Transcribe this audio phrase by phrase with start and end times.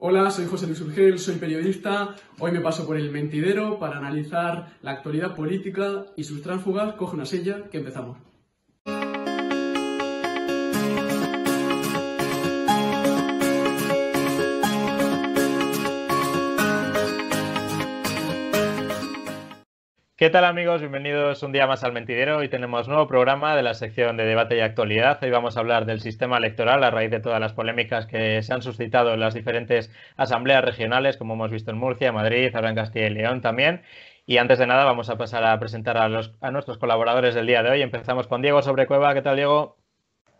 [0.00, 2.14] Hola, soy José Luis Urgel, soy periodista.
[2.38, 6.94] Hoy me paso por el mentidero para analizar la actualidad política y sus tránsfugas.
[6.94, 8.16] Coge una silla, que empezamos.
[20.18, 20.80] ¿Qué tal amigos?
[20.80, 22.38] Bienvenidos un día más al Mentidero.
[22.38, 25.22] Hoy tenemos nuevo programa de la sección de debate y actualidad.
[25.22, 28.52] Hoy vamos a hablar del sistema electoral a raíz de todas las polémicas que se
[28.52, 32.74] han suscitado en las diferentes asambleas regionales, como hemos visto en Murcia, Madrid, ahora en
[32.74, 33.82] Castilla y León también.
[34.26, 37.46] Y antes de nada vamos a pasar a presentar a, los, a nuestros colaboradores del
[37.46, 37.82] día de hoy.
[37.82, 39.14] Empezamos con Diego sobre Cueva.
[39.14, 39.76] ¿Qué tal, Diego?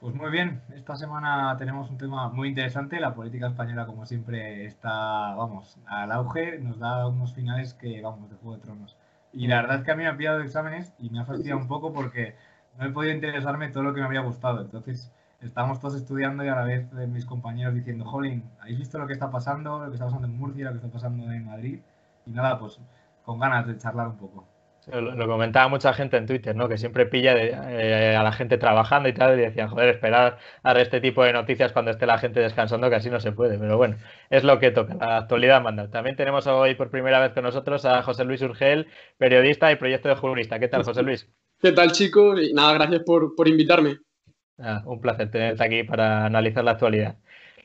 [0.01, 2.99] Pues muy bien, esta semana tenemos un tema muy interesante.
[2.99, 6.59] La política española, como siempre, está, vamos, al auge.
[6.59, 8.97] Nos da unos finales que, vamos, de Juego de Tronos.
[9.33, 11.25] Y la verdad es que a mí me ha pillado de exámenes y me ha
[11.25, 12.35] fastidiado un poco porque
[12.79, 14.63] no he podido interesarme todo lo que me había gustado.
[14.63, 18.99] Entonces, estamos todos estudiando y a la vez de mis compañeros diciendo, jolín, ¿habéis visto
[18.99, 19.81] lo que está pasando?
[19.81, 21.81] Lo que está pasando en Murcia, lo que está pasando en Madrid.
[22.27, 22.79] Y nada, pues
[23.25, 24.45] con ganas de charlar un poco.
[24.91, 26.69] Lo, comentaba mucha gente en Twitter, ¿no?
[26.69, 30.73] Que siempre pilla eh, a la gente trabajando y tal, y decían, joder, esperar a
[30.73, 33.59] este tipo de noticias cuando esté la gente descansando, que así no se puede.
[33.59, 33.97] Pero bueno,
[34.31, 35.91] es lo que toca, la actualidad manda.
[35.91, 38.87] También tenemos hoy por primera vez con nosotros a José Luis Urgel,
[39.19, 40.59] periodista y proyecto de jurista.
[40.59, 41.29] ¿Qué tal, José Luis?
[41.61, 42.41] ¿Qué tal, chicos?
[42.41, 43.99] Y nada, gracias por, por invitarme.
[44.59, 47.17] Ah, un placer tenerte aquí para analizar la actualidad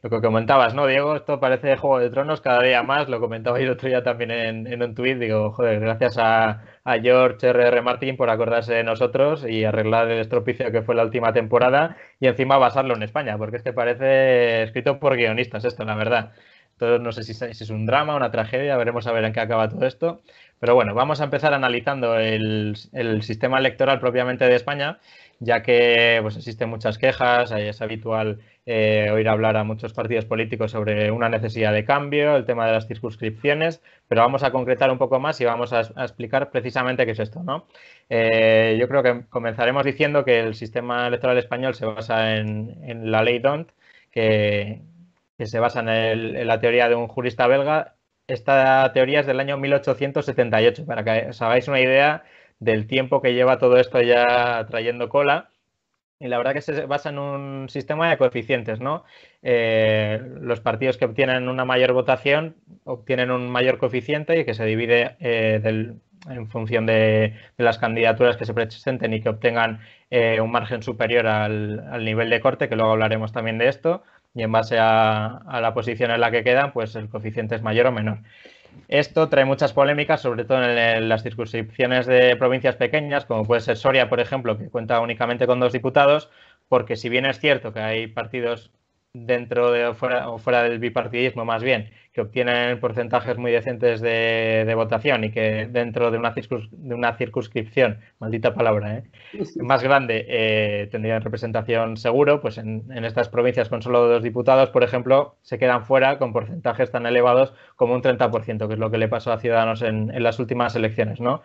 [0.03, 1.15] lo que comentabas, ¿no, Diego?
[1.15, 3.07] Esto parece Juego de Tronos cada día más.
[3.07, 5.17] Lo comentaba yo otro día también en, un tuit.
[5.17, 6.61] Digo, joder, gracias a,
[7.01, 7.81] George R.R.
[7.81, 12.27] Martin por acordarse de nosotros y arreglar el estropicio que fue la última temporada y
[12.27, 16.33] encima basarlo en España, porque es que parece escrito por guionistas esto, la verdad.
[16.73, 19.69] Entonces, no sé si, es un drama, una tragedia, veremos a ver en qué acaba
[19.69, 20.21] todo esto.
[20.59, 24.99] Pero bueno, vamos a empezar analizando el, el sistema electoral propiamente de España
[25.43, 30.71] ya que pues, existen muchas quejas, es habitual eh, oír hablar a muchos partidos políticos
[30.71, 34.97] sobre una necesidad de cambio, el tema de las circunscripciones, pero vamos a concretar un
[34.97, 37.43] poco más y vamos a, explicar precisamente qué es esto.
[37.43, 37.67] ¿no?
[38.09, 43.21] Eh, yo creo que comenzaremos diciendo que el sistema electoral español se basa en, la
[43.23, 43.71] ley DONT,
[44.11, 44.81] que,
[45.39, 47.95] se basa en, la teoría de un jurista belga.
[48.27, 52.23] Esta teoría es del año 1878, para que os hagáis una idea
[52.59, 55.52] del tiempo que lleva todo esto ya trayendo cola.
[56.23, 59.03] Y la verdad que se basa en un sistema de coeficientes, ¿no?
[59.41, 64.63] Eh, los partidos que obtienen una mayor votación obtienen un mayor coeficiente y que se
[64.63, 65.61] divide eh,
[66.29, 71.27] en función de, las candidaturas que se presenten y que obtengan eh, un margen superior
[71.27, 74.01] al, nivel de corte, que luego hablaremos también de esto,
[74.33, 77.61] y en base a, a la posición en la que quedan, pues el coeficiente es
[77.61, 78.19] mayor o menor.
[78.87, 83.77] Esto trae muchas polémicas, sobre todo en las circunscripciones de provincias pequeñas, como puede ser
[83.77, 86.29] Soria, por ejemplo, que cuenta únicamente con dos diputados,
[86.67, 88.71] porque si bien es cierto que hay partidos
[89.15, 94.01] dentro de o fuera, o fuera del bipartidismo más bien, que obtienen porcentajes muy decentes
[94.01, 99.03] de, votación y que dentro de una, de una circunscripción, maldita palabra, ¿eh?
[99.57, 104.83] más grande eh, tendrían representación seguro, pues en, estas provincias con solo dos diputados, por
[104.83, 108.97] ejemplo, se quedan fuera con porcentajes tan elevados como un 30%, que es lo que
[108.97, 111.43] le pasó a Ciudadanos en, en las últimas elecciones, ¿no?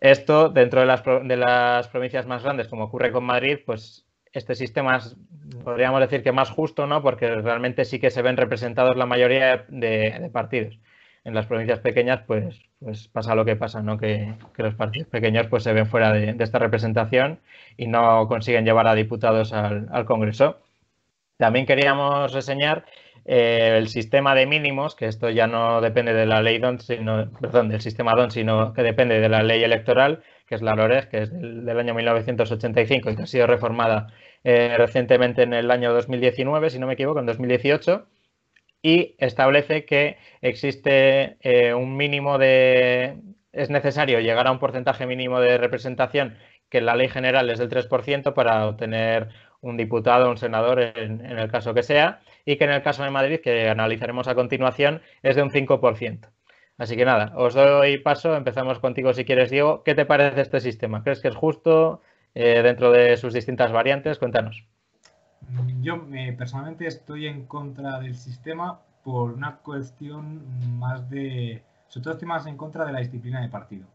[0.00, 4.54] Esto, dentro de las, de las provincias más grandes, como ocurre con Madrid, pues este
[4.54, 5.16] sistema es,
[5.64, 7.02] podríamos decir que más justo, ¿no?
[7.02, 10.78] Porque realmente sí que se ven representados la mayoría de, partidos.
[11.22, 13.98] En las provincias pequeñas, pues, pues pasa lo que pasa, ¿no?
[13.98, 17.40] Que, los partidos pequeños pues se ven fuera de, esta representación
[17.76, 20.60] y no consiguen llevar a diputados al, Congreso.
[21.36, 22.84] También queríamos reseñar
[23.24, 27.30] eh, el sistema de mínimos, que esto ya no depende de la ley DON, sino,
[27.40, 31.08] perdón, del sistema DON, sino que depende de la ley electoral, que es la LOREG,
[31.08, 34.08] que es del, año 1985 y que ha sido reformada
[34.44, 38.06] eh, recientemente en el año 2019, si no me equivoco, en 2018,
[38.82, 43.18] y establece que existe eh, un mínimo de...
[43.52, 46.36] es necesario llegar a un porcentaje mínimo de representación
[46.70, 49.28] que en la ley general es del 3% para obtener
[49.60, 53.02] un diputado un senador en, en, el caso que sea, y que en el caso
[53.02, 56.30] de Madrid, que analizaremos a continuación, es de un 5%.
[56.80, 59.82] Así que nada, os doy paso, empezamos contigo si quieres, Diego.
[59.84, 61.02] ¿Qué te parece este sistema?
[61.02, 62.00] ¿Crees que es justo
[62.34, 64.18] eh, dentro de sus distintas variantes?
[64.18, 64.64] Cuéntanos.
[65.80, 66.06] Yo
[66.36, 72.46] personalmente estoy en contra del sistema por una cuestión más de, sobre todo estoy más
[72.46, 73.86] en contra de la disciplina de partido.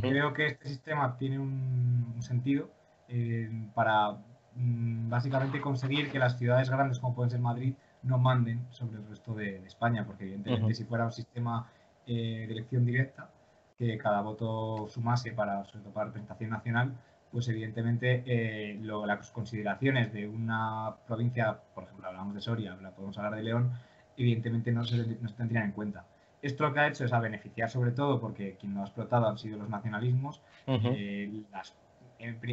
[0.00, 2.70] Creo que este sistema tiene un, sentido
[3.08, 4.12] eh, para
[4.54, 9.08] mm, básicamente conseguir que las ciudades grandes como pueden ser Madrid no manden sobre el
[9.08, 11.70] resto de, España, porque evidentemente si fuera un sistema
[12.06, 13.30] eh, de elección directa,
[13.78, 16.92] que cada voto sumase para, sobre todo para representación nacional,
[17.30, 23.36] pues evidentemente eh, las consideraciones de una provincia, por ejemplo, hablamos de Soria, podemos hablar
[23.36, 23.72] de León,
[24.16, 26.06] evidentemente no se, no se tendrían en cuenta.
[26.42, 29.28] Esto lo que ha hecho es a beneficiar sobre todo porque quien lo ha explotado
[29.28, 30.40] han sido los nacionalismos.
[30.66, 31.42] Eh,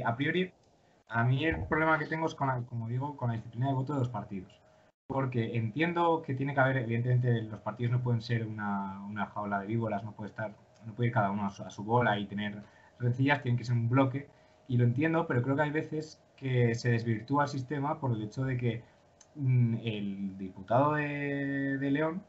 [0.05, 0.51] a priori,
[1.09, 3.93] a mí el problema que tengo es, con como digo, con la disciplina de voto
[3.93, 4.59] de los partidos.
[5.07, 9.61] Porque entiendo que tiene que haber, evidentemente, los partidos no pueden ser una, una jaula
[9.61, 10.51] de víboras, no puede estar,
[10.85, 12.61] no puede ir cada uno a su, bola y tener
[12.99, 14.27] rencillas, tienen que ser un bloque.
[14.67, 18.21] Y lo entiendo, pero creo que hay veces que se desvirtúa el sistema por el
[18.21, 18.83] hecho de que
[19.35, 22.21] mm, el diputado de, de León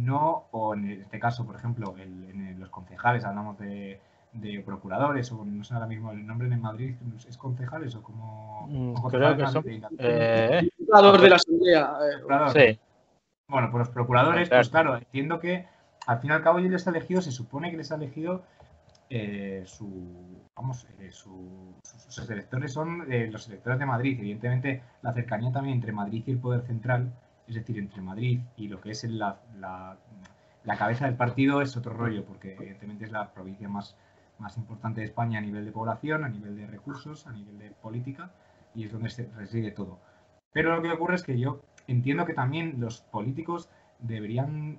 [0.00, 4.00] no, o en este caso, por ejemplo, en los concejales hablamos de,
[4.64, 6.94] procuradores, o no sé ahora mismo el nombre en Madrid,
[7.28, 8.66] ¿es concejales o como...
[8.68, 9.64] Mm, creo que son...
[9.98, 11.92] Eh, de la Asamblea.
[12.54, 12.74] Eh.
[12.74, 12.80] Sí.
[13.48, 15.66] Bueno, pues los procuradores, pues claro, entiendo que
[16.06, 18.44] al fin y al cabo ellos les ha elegido, se supone que les ha elegido
[19.10, 24.18] eh, su, vamos, sus electores son los electores de Madrid.
[24.18, 27.12] Evidentemente, la cercanía también entre Madrid y el Poder Central
[27.50, 31.92] es decir, entre Madrid y lo que es la, la, cabeza del partido es otro
[31.92, 33.96] rollo, porque evidentemente es la provincia más,
[34.38, 37.70] más importante de España a nivel de población, a nivel de recursos, a nivel de
[37.70, 38.30] política,
[38.72, 39.98] y es donde se reside todo.
[40.52, 43.68] Pero lo que ocurre es que yo entiendo que también los políticos
[43.98, 44.78] deberían,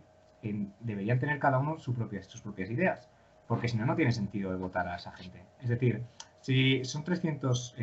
[0.79, 3.09] deberían tener cada uno su propia, sus propias ideas,
[3.51, 5.43] porque si no, no tiene sentido votar a esa gente.
[5.61, 6.01] Es decir,
[6.39, 7.75] si son 300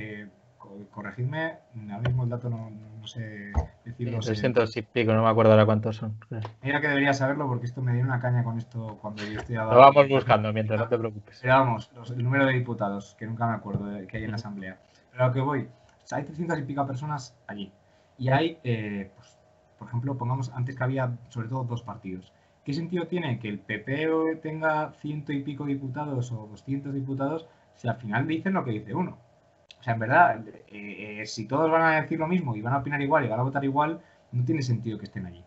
[0.91, 1.59] corregidme,
[1.91, 3.53] ahora mismo el dato no, sé
[3.85, 4.20] decirlo.
[4.20, 6.17] 300 y pico, no me acuerdo ahora cuántos son.
[6.62, 9.56] Mira que debería saberlo porque esto me dio una caña con esto cuando yo estoy
[9.56, 11.38] Lo vamos buscando mientras, no te preocupes.
[11.43, 14.37] Pero vamos, el número de diputados, que nunca me acuerdo de, que hay en la
[14.37, 14.79] Asamblea.
[15.11, 15.69] Pero a lo que voy,
[16.11, 17.71] hay 300 y pico personas allí.
[18.17, 19.37] Y hay, eh, pues,
[19.79, 22.32] por ejemplo, pongamos, antes que había sobre todo dos partidos.
[22.69, 27.88] ¿Qué sentido tiene que el PP tenga ciento y pico diputados o 200 diputados si
[27.88, 29.17] al final dicen lo que dice uno?
[29.81, 32.75] O sea, en verdad, eh, eh, si todos van a decir lo mismo y van
[32.75, 35.43] a opinar igual y van a votar igual, no tiene sentido que estén allí.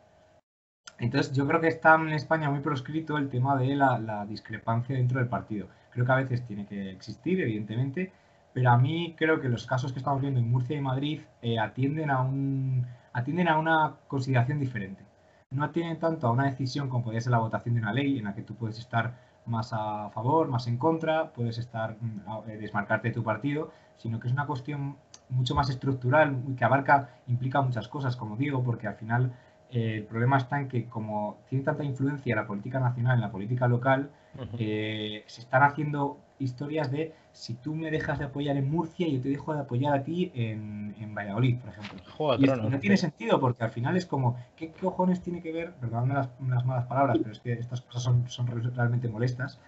[0.98, 5.20] Entonces, yo creo que está en España muy proscrito el tema de la, discrepancia dentro
[5.20, 5.68] del partido.
[5.92, 8.12] Creo que a veces tiene que existir, evidentemente,
[8.52, 11.60] pero a mí creo que los casos que estamos viendo en Murcia y Madrid eh,
[11.60, 15.11] atienden a una consideración diferente.
[15.52, 18.26] No atienden tanto a una decisión como podría ser la votación de una ley en
[18.26, 19.16] la que tú puedes estar
[19.46, 24.28] más a favor, más en contra, puedes estar mm, desmarcarte de tu partido, sino que
[24.28, 24.98] es una cuestión
[25.30, 29.34] mucho más estructural, que abarca, implica muchas cosas, como digo, porque al final
[29.72, 33.32] eh, el problema está en que como tiene tanta influencia la política nacional en la
[33.32, 34.10] política local,
[34.58, 39.22] eh, se están haciendo historias de si tú me dejas de apoyar en Murcia, yo
[39.22, 42.02] te dejo de apoyar a ti en, en Valladolid, por ejemplo.
[42.38, 46.16] y no tiene sentido porque al final es como, ¿qué cojones tiene que ver, perdóname
[46.16, 49.60] las, las malas palabras, pero es que estas cosas son, son realmente molestas,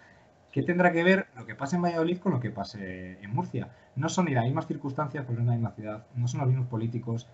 [0.54, 3.70] ¿Qué tendrá que ver lo que pase en Valladolid con lo que pase en Murcia?
[3.96, 6.68] No son ni las mismas circunstancias porque es la misma ciudad, no son los mismos
[6.68, 7.28] políticos.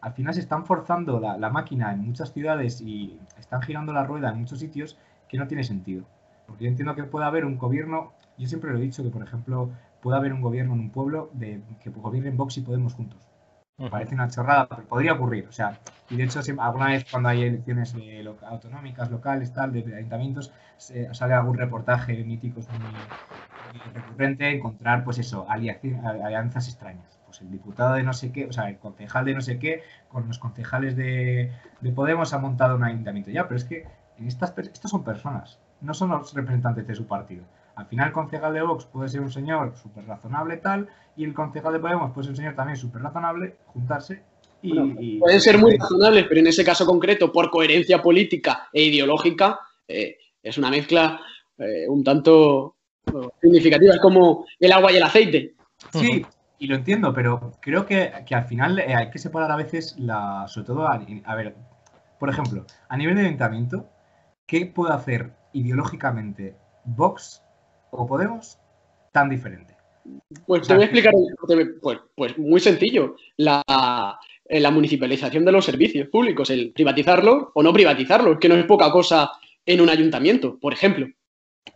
[0.00, 4.30] Al final se están forzando la, máquina en muchas ciudades y están girando la rueda
[4.30, 4.96] en muchos sitios
[5.28, 6.04] que no tiene sentido.
[6.46, 9.22] Porque yo entiendo que puede haber un gobierno, yo siempre lo he dicho, que por
[9.22, 9.70] ejemplo
[10.00, 13.26] puede haber un gobierno en un pueblo de, que gobiernen Vox y Podemos juntos.
[13.90, 15.46] Parece una chorrada, pero podría ocurrir.
[15.48, 15.78] O sea,
[16.08, 17.94] y de hecho, alguna vez cuando hay elecciones
[18.42, 26.68] autonómicas, locales, tal, de, ayuntamientos, sale algún reportaje mítico muy, recurrente encontrar, pues eso, alianzas
[26.68, 27.20] extrañas.
[27.26, 29.82] Pues el diputado de no sé qué, o sea, el concejal de no sé qué,
[30.08, 31.52] con los concejales de,
[31.94, 33.30] Podemos ha montado un ayuntamiento.
[33.30, 33.84] Ya, pero es que
[34.16, 37.44] en estas, estos son personas, no son los representantes de su partido.
[37.76, 41.34] Al final, el concejal de Vox puede ser un señor súper razonable, tal, y el
[41.34, 44.22] concejal de Podemos puede ser un señor también súper razonable, juntarse
[44.62, 49.60] y, Pueden ser muy razonables, pero en ese caso concreto, por coherencia política e ideológica,
[49.86, 51.20] eh, es una mezcla
[51.58, 52.76] eh, un tanto
[53.40, 53.94] significativa.
[53.94, 55.54] Es como el agua y el aceite.
[55.92, 56.24] Sí,
[56.58, 60.46] y lo entiendo, pero creo que, al final eh, hay que separar a veces, la,
[60.48, 61.54] sobre todo, a, a, ver,
[62.18, 63.88] por ejemplo, a nivel de ayuntamiento,
[64.46, 67.42] ¿qué puede hacer ideológicamente Vox
[67.90, 68.58] o Podemos
[69.12, 69.74] tan diferente?
[70.46, 71.12] Pues te voy a explicar,
[71.82, 73.62] pues, pues, muy sencillo, la,
[74.44, 78.66] eh, la, municipalización de los servicios públicos, el privatizarlo o no privatizarlo, que no es
[78.66, 79.32] poca cosa
[79.64, 81.08] en un ayuntamiento, por ejemplo.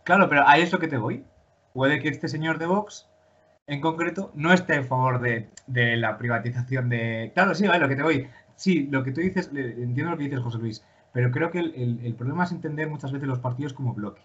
[0.03, 1.23] Claro, pero a eso que te voy.
[1.73, 3.09] Puede que este señor de Vox,
[3.67, 5.49] en concreto, no esté en favor de,
[5.97, 7.31] la privatización de...
[7.33, 8.27] Claro, sí, vale, lo que te voy.
[8.55, 10.83] Sí, lo que tú dices, entiendo lo que dices, José Luis,
[11.13, 14.21] pero creo que el problema es entender muchas veces los partidos como bloque.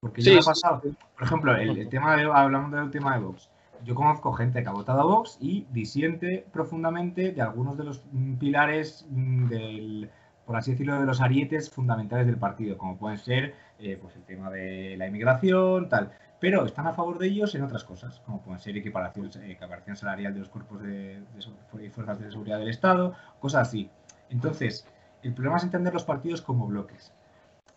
[0.00, 3.50] Porque yo me ha pasado, por ejemplo, el, tema de, hablamos del tema de Vox.
[3.84, 8.04] Yo conozco gente que ha votado a Vox y disiente profundamente de algunos de los
[8.12, 10.10] mm, pilares mm, del,
[10.46, 14.22] por así decirlo, de los arietes fundamentales del partido, como pueden ser eh, pues el
[14.22, 16.12] tema de la inmigración, tal.
[16.40, 20.34] Pero están a favor de ellos en otras cosas, como pueden ser equiparación, equiparación salarial
[20.34, 21.20] de los cuerpos de,
[21.72, 23.90] de, fuerzas de seguridad del Estado, cosas así.
[24.30, 24.86] Entonces,
[25.22, 27.12] El problema es entender los partidos como bloques.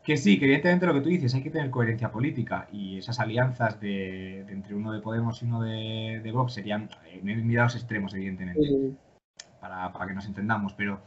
[0.03, 3.19] Que sí, que evidentemente lo que tú dices, hay que tener coherencia política y esas
[3.19, 8.95] alianzas de, entre uno de Podemos y uno de, Vox serían eh, mirados extremos, evidentemente,
[9.60, 10.74] para, que nos entendamos.
[10.74, 11.01] Pero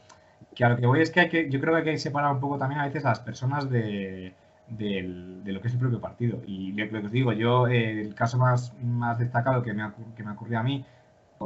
[0.55, 2.33] que a lo que voy es que, hay que yo creo que hay que separar
[2.33, 4.33] un poco también a veces a las personas de,
[4.69, 6.41] lo que es el propio partido.
[6.47, 9.93] Y lo, que os digo, yo, eh, el caso más, más destacado que me, ha,
[10.17, 10.85] que me ocurrido a mí,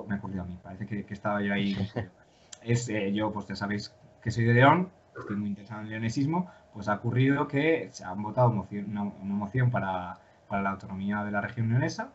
[0.07, 1.75] me ha ocurrido a mí, parece que, estaba yo ahí,
[2.63, 5.93] es eh, yo, pues ya sabéis que soy de León, estoy muy interesado en el
[5.93, 10.19] leonesismo, pues ha ocurrido que se han votado una, moción para,
[10.51, 12.11] la autonomía de la región leonesa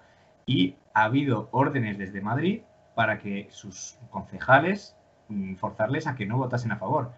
[0.45, 2.61] y ha habido órdenes desde Madrid
[2.95, 4.95] para que sus concejales
[5.29, 7.11] mm, forzarles a que no votasen a favor.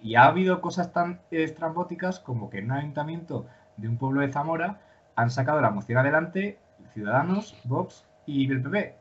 [0.00, 4.32] Y ha habido cosas tan estrambóticas como que en un ayuntamiento de un pueblo de
[4.32, 4.80] Zamora
[5.16, 6.58] han sacado la moción adelante
[6.94, 8.96] Ciudadanos, Vox y el PP.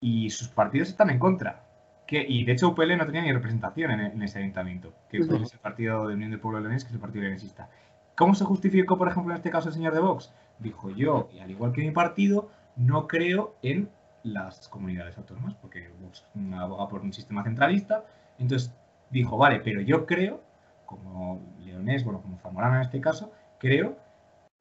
[0.00, 1.62] Y sus partidos están en contra
[2.08, 6.06] y de hecho UPL no tenía ni representación en, ese ayuntamiento, que es el partido
[6.08, 7.70] de Unión del Pueblo Leonés, que es el partido leonesista.
[8.16, 10.32] ¿Cómo se justificó, por ejemplo, en este caso el señor de Vox?
[10.58, 13.88] Dijo yo, y al igual que mi partido, no creo en
[14.22, 18.04] las comunidades autónomas, porque Vox aboga por un sistema centralista.
[18.38, 18.72] Entonces
[19.10, 20.42] dijo, vale, pero yo creo,
[20.84, 23.96] como leonés, bueno, como zamorano en este caso, creo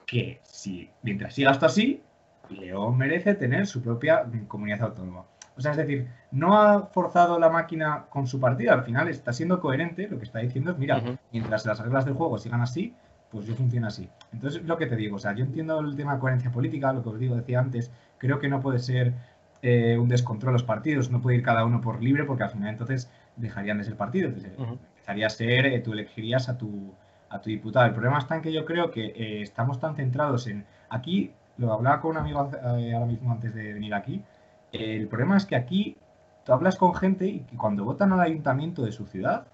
[0.06, 2.02] que si mientras siga esto así,
[2.50, 5.26] León merece tener su propia comunidad autónoma.
[5.58, 9.34] O sea, es decir, no ha forzado la máquina con su partida, al final está
[9.34, 12.94] siendo coherente, lo que está diciendo es, mira, mientras las reglas del juego sigan así,
[13.30, 14.10] pues yo funciona así.
[14.34, 17.04] Entonces, lo que te digo, o sea, yo entiendo el tema de coherencia política, lo
[17.04, 19.14] que os digo, decía antes, creo que no puede ser
[19.62, 22.70] eh, un descontrol los partidos, no puede ir cada uno por libre, porque al final
[22.70, 26.94] entonces dejarían de ser partidos, empezaría a ser, eh, tú elegirías a tu,
[27.30, 27.86] a tu diputado.
[27.86, 31.72] El problema está en que yo creo que eh, estamos tan centrados en, aquí, lo
[31.72, 34.22] hablaba con un amigo ahora mismo antes de venir aquí,
[34.72, 35.98] el problema es que aquí
[36.46, 39.48] tú hablas con gente y que cuando votan al ayuntamiento de su ciudad,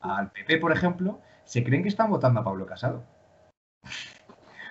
[0.00, 3.02] al PP, por ejemplo, se creen que están votando a Pablo Casado.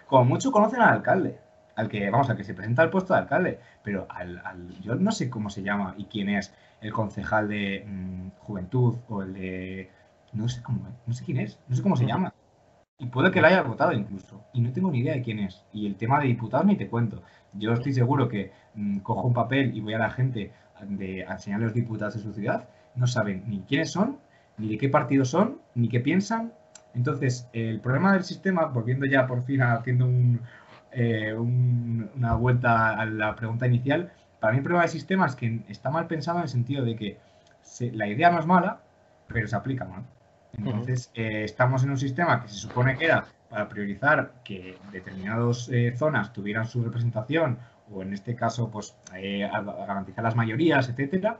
[0.05, 1.39] Como mucho conocen al alcalde,
[1.75, 5.11] al que, vamos, al que se presenta al puesto de alcalde, pero al, yo no
[5.11, 9.91] sé cómo se llama y quién es el concejal de mm, juventud o el de
[10.33, 12.33] no sé cómo, no sé quién es, no sé cómo se llama.
[12.99, 14.43] Y puede que lo haya votado incluso.
[14.53, 15.63] Y no tengo ni idea de quién es.
[15.71, 17.21] Y el tema de diputados ni te cuento.
[17.53, 20.51] Yo estoy seguro que mm, cojo un papel y voy a la gente
[20.81, 22.67] de, a enseñar a los diputados de su ciudad.
[22.95, 24.17] No saben ni quiénes son,
[24.57, 26.53] ni de qué partido son, ni qué piensan.
[26.95, 30.09] Entonces, el problema del sistema, volviendo ya por fin haciendo
[30.91, 35.61] eh, una vuelta a la pregunta inicial, para mí el problema del sistema es que
[35.67, 37.19] está mal pensado en el sentido de que
[37.93, 38.79] la idea no es mala,
[39.27, 40.03] pero se aplica mal.
[40.57, 45.69] Entonces, eh, estamos en un sistema que se supone que era para priorizar que determinadas
[45.69, 47.59] eh, zonas tuvieran su representación
[47.91, 51.39] o en este caso, pues eh, garantizar las mayorías, etcétera,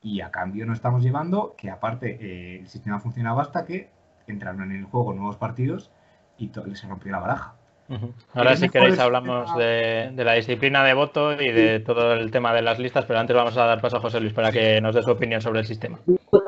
[0.00, 3.90] y a cambio no estamos llevando que aparte el sistema funcionaba hasta que
[4.26, 5.90] entraron en el juego nuevos partidos
[6.38, 7.56] y se rompió la baraja.
[8.34, 12.62] Ahora si queréis hablamos de, la disciplina de voto y de todo el tema de
[12.62, 15.02] las listas, pero antes vamos a dar paso a José Luis para que nos dé
[15.02, 16.00] su opinión sobre el sistema.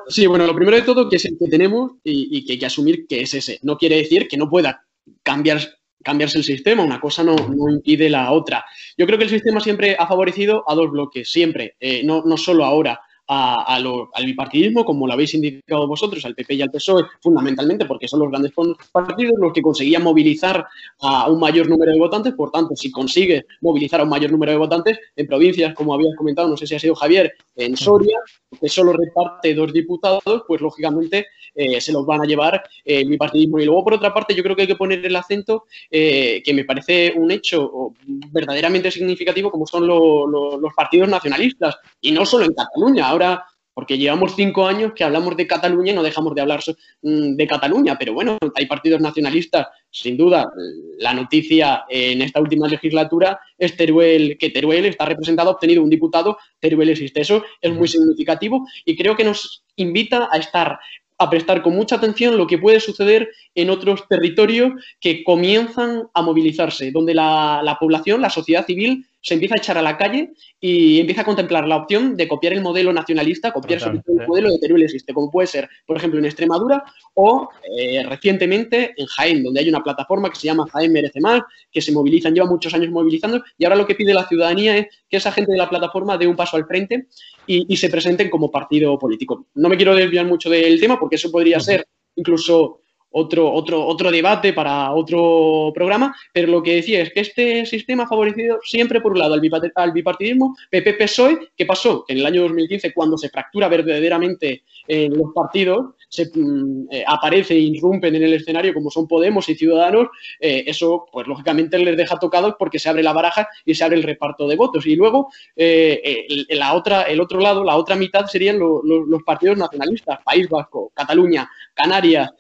[0.09, 2.67] Sí, bueno, lo primero de todo que es el que tenemos y, que hay que
[2.67, 3.59] asumir que es ese.
[3.63, 4.85] No quiere decir que no pueda
[5.23, 5.61] cambiar,
[6.03, 7.37] cambiarse el sistema, una cosa no,
[7.71, 8.65] impide la otra.
[8.97, 12.37] Yo creo que el sistema siempre ha favorecido a dos bloques, siempre, eh, no, no
[12.37, 17.85] solo ahora al bipartidismo, como lo habéis indicado vosotros, al PP y al PSOE, fundamentalmente
[17.85, 18.53] porque son los grandes
[18.91, 20.67] partidos los que conseguían movilizar
[21.01, 22.35] a un mayor número de votantes.
[22.35, 26.17] Por tanto, si consigue movilizar a un mayor número de votantes en provincias, como habías
[26.17, 28.19] comentado, no sé si ha sido Javier, en Soria,
[28.61, 33.09] que solo reparte dos diputados, pues lógicamente eh, se los van a llevar eh, el
[33.09, 33.59] bipartidismo.
[33.59, 36.55] Y luego, por otra parte, yo creo que hay que poner el acento, eh, que
[36.55, 37.93] me parece un hecho
[38.31, 43.45] verdaderamente significativo, como son los partidos nacionalistas, y no solo en Cataluña ahora,
[43.75, 46.61] porque llevamos cinco años que hablamos de Cataluña y no dejamos de hablar
[47.03, 50.51] mm, de Cataluña, pero bueno, hay partidos nacionalistas, sin duda.
[50.99, 55.91] La noticia en esta última legislatura es Teruel, que Teruel está representado, ha obtenido un
[55.91, 57.21] diputado, Teruel existe.
[57.21, 60.79] Eso es muy significativo y creo que nos invita a estar
[61.21, 66.23] a prestar con mucha atención lo que puede suceder en otros territorios que comienzan a
[66.23, 70.33] movilizarse, donde la, la población, la sociedad civil, se empieza a echar a la calle
[70.61, 74.27] y empieza a contemplar la opción de copiar el modelo nacionalista, copiar sobre todo el
[74.27, 76.85] modelo de Teruel existe, como puede ser, por ejemplo, en Extremadura
[77.15, 81.43] o eh, recientemente en Jaén, donde hay una plataforma que se llama Jaén Merece Más,
[81.71, 84.87] que se movilizan, lleva muchos años movilizando y ahora lo que pide la ciudadanía es
[85.09, 87.09] que esa gente de la plataforma dé un paso al frente
[87.47, 89.47] y, se presenten como partido político.
[89.55, 94.11] No me quiero desviar mucho del tema porque eso podría ser incluso otro, otro, otro
[94.11, 99.01] debate para otro programa, pero lo que decía es que este sistema ha favorecido siempre,
[99.01, 102.05] por un lado, al bipartidismo, PP-PSOE, ¿qué pasó?
[102.09, 107.55] En el año 2015, cuando se fractura verdaderamente en los partidos, se mm, eh, aparece
[107.55, 110.09] e irrumpen en el escenario como son Podemos y Ciudadanos,
[110.41, 113.97] eh, eso pues lógicamente les deja tocados porque se abre la baraja y se abre
[113.97, 114.87] el reparto de votos.
[114.87, 120.21] Y luego el, la otra, el otro lado, la otra mitad serían los partidos nacionalistas,
[120.25, 122.31] País Vasco, Cataluña, Canarias,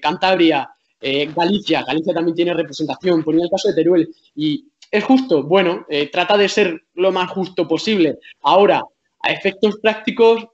[0.00, 0.70] Cantabria,
[1.00, 1.82] Galicia.
[1.82, 4.08] Galicia también tiene representación, ponía el caso de Teruel.
[4.34, 5.44] Y ¿Es justo?
[5.44, 8.18] Bueno, trata de ser lo más justo posible.
[8.42, 8.82] Ahora,
[9.20, 10.46] a efectos prácticos,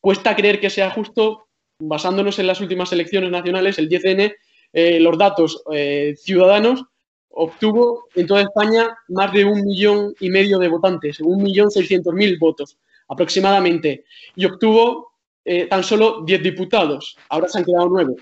[0.00, 1.47] cuesta creer que sea justo,
[1.78, 4.34] basándonos en las últimas elecciones nacionales, el 10N,
[4.72, 6.84] eh, los datos eh, ciudadanos,
[7.30, 12.12] obtuvo en toda España más de un millón y medio de votantes, un millón seiscientos
[12.14, 14.04] mil votos aproximadamente,
[14.34, 15.12] y obtuvo
[15.44, 17.16] eh, tan solo 10 diputados.
[17.28, 18.14] Ahora se han quedado nueve.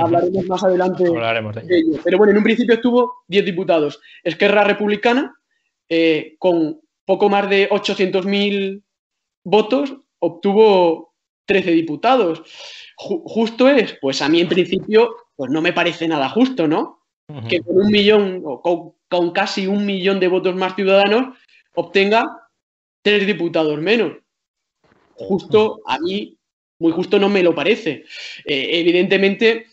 [0.00, 2.00] Hablaremos más adelante de ello.
[2.02, 4.00] Pero bueno, en un principio estuvo 10 diputados.
[4.24, 5.34] Esquerra Republicana,
[6.38, 8.82] con poco más de 800.000
[9.44, 11.05] votos, obtuvo
[11.46, 12.42] 13 diputados.
[12.96, 13.96] ¿Justo es?
[14.00, 17.04] Pues a mí en principio pues no me parece nada justo, ¿no?
[17.48, 21.36] Que con un millón o con, casi un millón de votos más ciudadanos
[21.74, 22.48] obtenga
[23.02, 24.12] tres diputados menos.
[25.14, 26.38] Justo a mí,
[26.78, 28.04] muy justo no me lo parece.
[28.44, 29.66] Eh, evidentemente,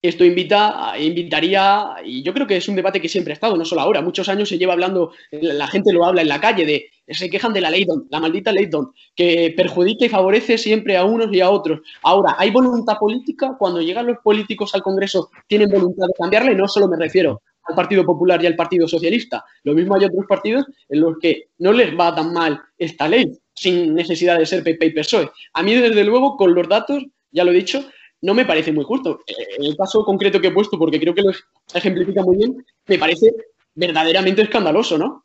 [0.00, 3.64] esto invita, invitaría, y yo creo que es un debate que siempre ha estado, no
[3.64, 6.90] solo ahora, muchos años se lleva hablando, la gente lo habla en la calle, de
[7.06, 8.68] se quejan de la ley la maldita ley
[9.14, 11.80] que perjudica y favorece siempre a unos y a otros.
[12.02, 13.56] Ahora, ¿hay voluntad política?
[13.58, 16.54] Cuando llegan los políticos al Congreso, ¿tienen voluntad de cambiarle?
[16.54, 19.44] No solo me refiero al Partido Popular y al Partido Socialista.
[19.64, 23.32] Lo mismo hay otros partidos en los que no les va tan mal esta ley,
[23.54, 25.30] sin necesidad de ser PP y PSOE.
[25.54, 27.84] A mí, desde luego, con los datos, ya lo he dicho,
[28.20, 29.20] no me parece muy justo.
[29.58, 31.32] El caso concreto que he puesto, porque creo que lo
[31.74, 33.32] ejemplifica muy bien, me parece
[33.74, 35.22] verdaderamente escandaloso, ¿no?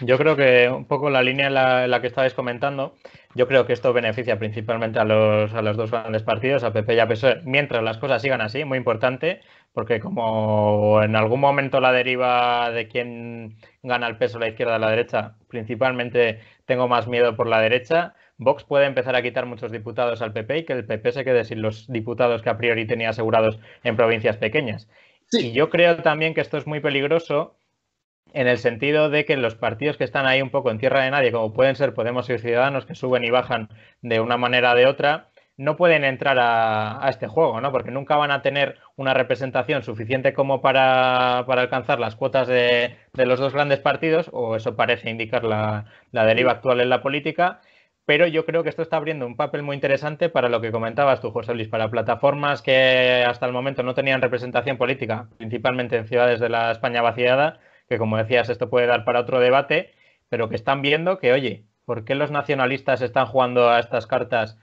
[0.00, 2.94] Yo creo que un poco la línea en la, que estabais comentando,
[3.34, 6.94] yo creo que esto beneficia principalmente a los, a los dos grandes partidos, a PP
[6.94, 9.40] y a PSOE, mientras las cosas sigan así, muy importante,
[9.72, 14.78] porque como en algún momento la deriva de quién gana el peso, la izquierda o
[14.78, 19.72] la derecha, principalmente tengo más miedo por la derecha, Vox puede empezar a quitar muchos
[19.72, 22.86] diputados al PP y que el PP se quede sin los diputados que a priori
[22.86, 24.88] tenía asegurados en provincias pequeñas.
[25.32, 27.56] Y yo creo también que esto es muy peligroso
[28.32, 31.10] en el sentido de que los partidos que están ahí un poco en tierra de
[31.10, 33.68] nadie, como pueden ser Podemos y Ciudadanos, que suben y bajan
[34.02, 37.72] de una manera o de otra, no pueden entrar a, este juego, ¿no?
[37.72, 43.40] Porque nunca van a tener una representación suficiente como para, alcanzar las cuotas de, los
[43.40, 47.60] dos grandes partidos, o eso parece indicar la, la deriva actual en la política,
[48.04, 51.20] pero yo creo que esto está abriendo un papel muy interesante para lo que comentabas
[51.20, 56.06] tú, José Luis, para plataformas que hasta el momento no tenían representación política, principalmente en
[56.06, 59.94] ciudades de la España vaciada, que como decías, esto puede dar para otro debate,
[60.28, 64.58] pero que están viendo que, oye, ¿por qué los nacionalistas están jugando a estas cartas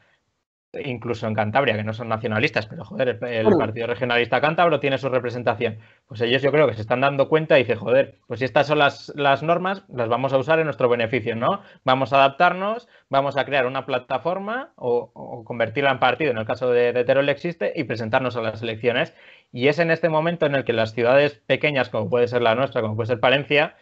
[0.82, 5.10] incluso en Cantabria, que no son nacionalistas, pero joder, el, Partido Regionalista Cántabro tiene su
[5.10, 5.78] representación.
[6.08, 8.68] Pues ellos yo creo que se están dando cuenta y dicen, joder, pues si estas
[8.68, 11.62] son las, las normas, las vamos a usar en nuestro beneficio, ¿no?
[11.84, 16.72] Vamos a adaptarnos, vamos a crear una plataforma o, convertirla en partido, en el caso
[16.72, 19.14] de, de existe, y presentarnos a las elecciones.
[19.54, 22.56] Y es en este momento en el que las ciudades pequeñas, como puede ser la
[22.56, 23.78] nuestra, como puede ser Palencia,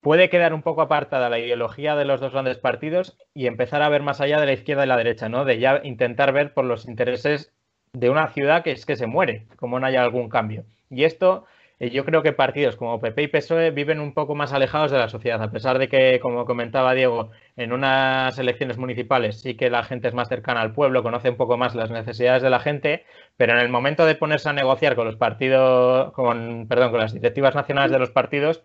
[0.00, 3.88] puede quedar un poco apartada la ideología de los dos grandes partidos y empezar a
[3.90, 5.44] ver más allá de la izquierda y la derecha, ¿no?
[5.44, 7.52] De ya intentar ver por los intereses
[7.92, 10.64] de una ciudad que es que se muere, como no haya algún cambio.
[10.88, 11.44] Y esto,
[11.78, 15.10] yo creo que partidos como PP y PSOE viven un poco más alejados de la
[15.10, 19.84] sociedad, a pesar de que, como comentaba Diego, en unas elecciones municipales sí que la
[19.84, 23.04] gente es más cercana al pueblo, conoce un poco más las necesidades de la gente,
[23.36, 27.12] pero en el momento de ponerse a negociar con los partidos, con, perdón, con las
[27.12, 28.62] directivas nacionales de los partidos,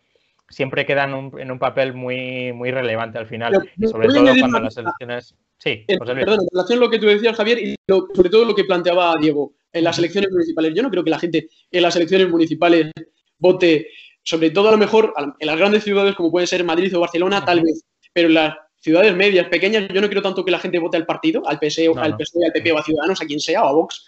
[0.47, 3.69] siempre quedan en un papel muy, muy relevante al final.
[3.89, 5.35] sobre todo cuando las elecciones.
[5.57, 8.63] Sí, Perdón, en relación a lo que tú decías, Javier, y sobre todo lo que
[8.63, 10.73] planteaba Diego, en las elecciones municipales.
[10.75, 12.91] Yo no creo que la gente en las elecciones municipales
[13.37, 13.87] vote,
[14.23, 17.43] sobre todo a lo mejor en las grandes ciudades como pueden ser Madrid o Barcelona,
[17.43, 20.79] tal vez, pero en las ciudades medias, pequeñas, yo no creo tanto que la gente
[20.79, 23.63] vote al partido, al PSE, al PSOE, al PP o a Ciudadanos, a quien sea,
[23.63, 24.05] o a Vox,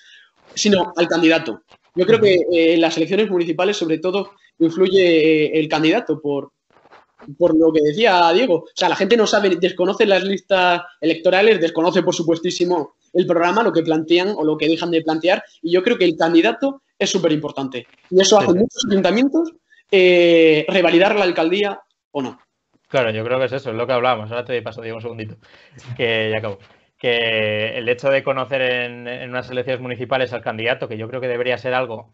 [0.55, 1.61] sino al candidato.
[1.95, 6.53] Yo creo que eh, en las elecciones municipales, sobre todo, influye eh, el candidato por,
[7.37, 8.55] por lo que decía Diego.
[8.55, 13.63] O sea, la gente no sabe, desconoce las listas electorales, desconoce, por supuestísimo, el programa,
[13.63, 15.43] lo que plantean o lo que dejan de plantear.
[15.61, 17.87] Y yo creo que el candidato es súper importante.
[18.09, 19.53] Y eso hace muchos ayuntamientos
[19.91, 21.79] eh, revalidar la alcaldía
[22.11, 22.39] o no.
[22.87, 24.31] Claro, yo creo que es eso, es lo que hablábamos.
[24.31, 25.37] Ahora te paso, Diego, un segundito,
[25.97, 26.59] que ya acabo
[27.03, 31.27] que el hecho de conocer en, unas elecciones municipales al candidato, que yo creo que
[31.27, 32.13] debería ser algo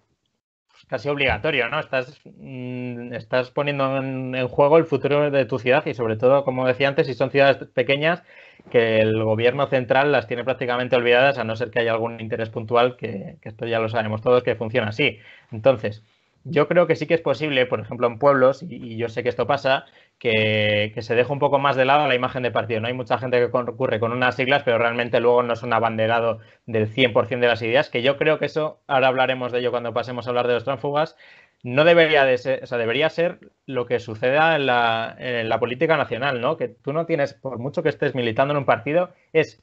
[0.90, 1.80] casi obligatorio, ¿no?
[1.80, 6.68] Estás, mm, estás poniendo en, juego el futuro de tu ciudad y sobre todo, como
[6.68, 8.24] decía antes, si son ciudades pequeñas,
[8.72, 12.50] que el gobierno central las tiene prácticamente olvidadas, a no ser que haya algún interés
[12.50, 15.20] puntual, que, que esto ya lo sabemos todos, que funciona así.
[15.52, 16.04] Entonces,
[16.44, 19.30] yo creo que sí que es posible, por ejemplo, en pueblos, y, yo sé que
[19.30, 19.86] esto pasa,
[20.20, 22.82] que, se deja un poco más de lado la imagen de partido.
[22.82, 26.40] No hay mucha gente que concurre con unas siglas, pero realmente luego no son abanderado
[26.66, 29.94] del 100% de las ideas, que yo creo que eso, ahora hablaremos de ello cuando
[29.94, 31.16] pasemos a hablar de los tránsfugas,
[31.64, 35.60] no debería de ser, o sea, debería ser lo que suceda en la, en la
[35.60, 36.58] política nacional, ¿no?
[36.58, 39.62] Que tú no tienes, por mucho que estés militando en un partido, es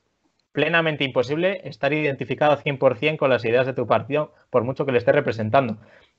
[0.53, 4.99] plenamente imposible estar identificado 100% con las ideas de tu partido, por mucho que le
[4.99, 5.77] estés representando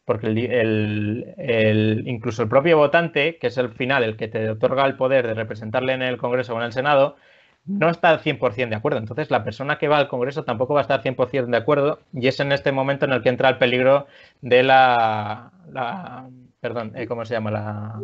[0.07, 4.95] porque el, incluso el propio votante, que es el final el que te otorga el
[4.95, 7.17] poder de representarle en el Congreso o en el Senado,
[7.65, 8.99] no está al 100% de acuerdo.
[8.99, 11.99] Entonces, la persona que va al Congreso tampoco va a estar al 100% de acuerdo
[12.13, 14.07] y es en este momento en el que entra el peligro
[14.39, 15.51] de la,
[16.61, 17.51] perdón, eh, ¿cómo se llama?
[17.51, 17.99] La,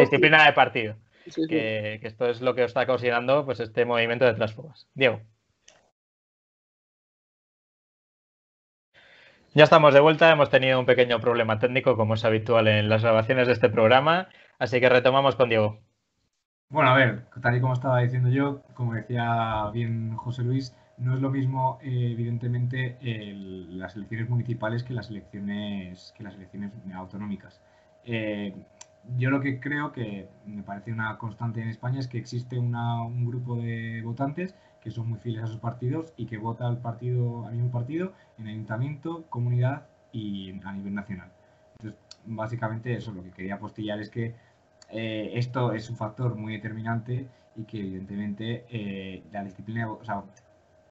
[0.00, 0.96] disciplina, de partido.
[1.48, 4.86] Que, que, esto es lo que está considerando pues, este movimiento de transfugas.
[4.92, 5.22] Diego.
[9.54, 13.02] Ya estamos de vuelta, hemos tenido un pequeño problema técnico, como es habitual en las
[13.02, 15.78] grabaciones de este programa, así que retomamos con Diego.
[16.70, 21.14] Bueno, a ver, tal y como estaba diciendo yo, como decía bien José Luis, no
[21.14, 22.96] es lo mismo, eh, evidentemente,
[23.68, 27.60] las elecciones municipales que las elecciones, que las elecciones autonómicas.
[28.06, 28.54] Eh,
[29.18, 33.26] yo lo que creo que me parece una constante en España es que existe un
[33.26, 37.46] grupo de votantes que son muy fieles a sus partidos y que vota al partido,
[37.46, 41.30] al mismo partido en ayuntamiento, comunidad y a nivel nacional.
[41.78, 44.34] Entonces, básicamente eso, lo que quería apostillar es que
[44.90, 47.26] eh, esto es un factor muy determinante
[47.56, 50.22] y que evidentemente eh, la disciplina, o sea,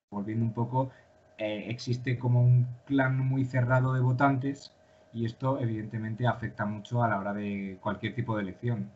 [0.10, 0.92] volviendo un poco,
[1.38, 4.74] eh, existe como un clan muy cerrado de votantes
[5.14, 8.90] y esto evidentemente afecta mucho a la hora de cualquier tipo de elección.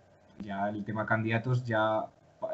[0.43, 2.05] Ya el tema candidatos ya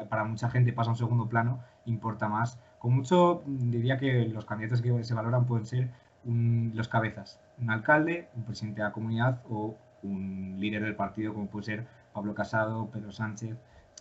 [0.08, 2.58] para mucha gente pasa a un segundo plano importa más.
[2.82, 5.88] Con mucho, diría que los candidatos que se valoran pueden ser
[6.24, 11.46] los cabezas, un alcalde, un presidente de la comunidad o un líder del partido como
[11.46, 13.56] puede ser Pablo Casado, Pedro Sánchez.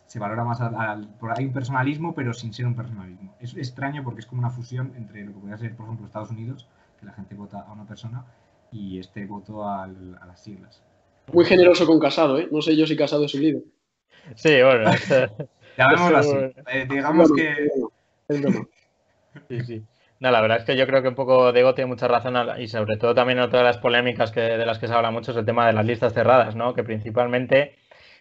[0.08, 3.36] Se valora más, al, hay un personalismo, pero sin ser un personalismo.
[3.40, 6.32] Es extraño porque es como una fusión entre lo que podría ser, por ejemplo, Estados
[6.32, 6.68] Unidos,
[7.00, 8.26] que la gente vota a una persona,
[8.72, 10.82] y este voto a las siglas.
[11.32, 12.50] Muy generoso con Casado, ¿eh?
[12.52, 13.62] No sé yo si Casado es su líder.
[14.34, 14.90] Sí, bueno.
[16.18, 16.36] así.
[16.66, 17.70] Eh, digamos que.
[19.50, 19.88] Sí, sí.
[20.20, 22.68] No, la verdad es que yo creo que un poco Diego tiene mucha razón y
[22.68, 25.38] sobre todo también otra de las polémicas que, de las que se habla mucho es
[25.38, 26.74] el tema de las listas cerradas, ¿no?
[26.74, 27.76] Que principalmente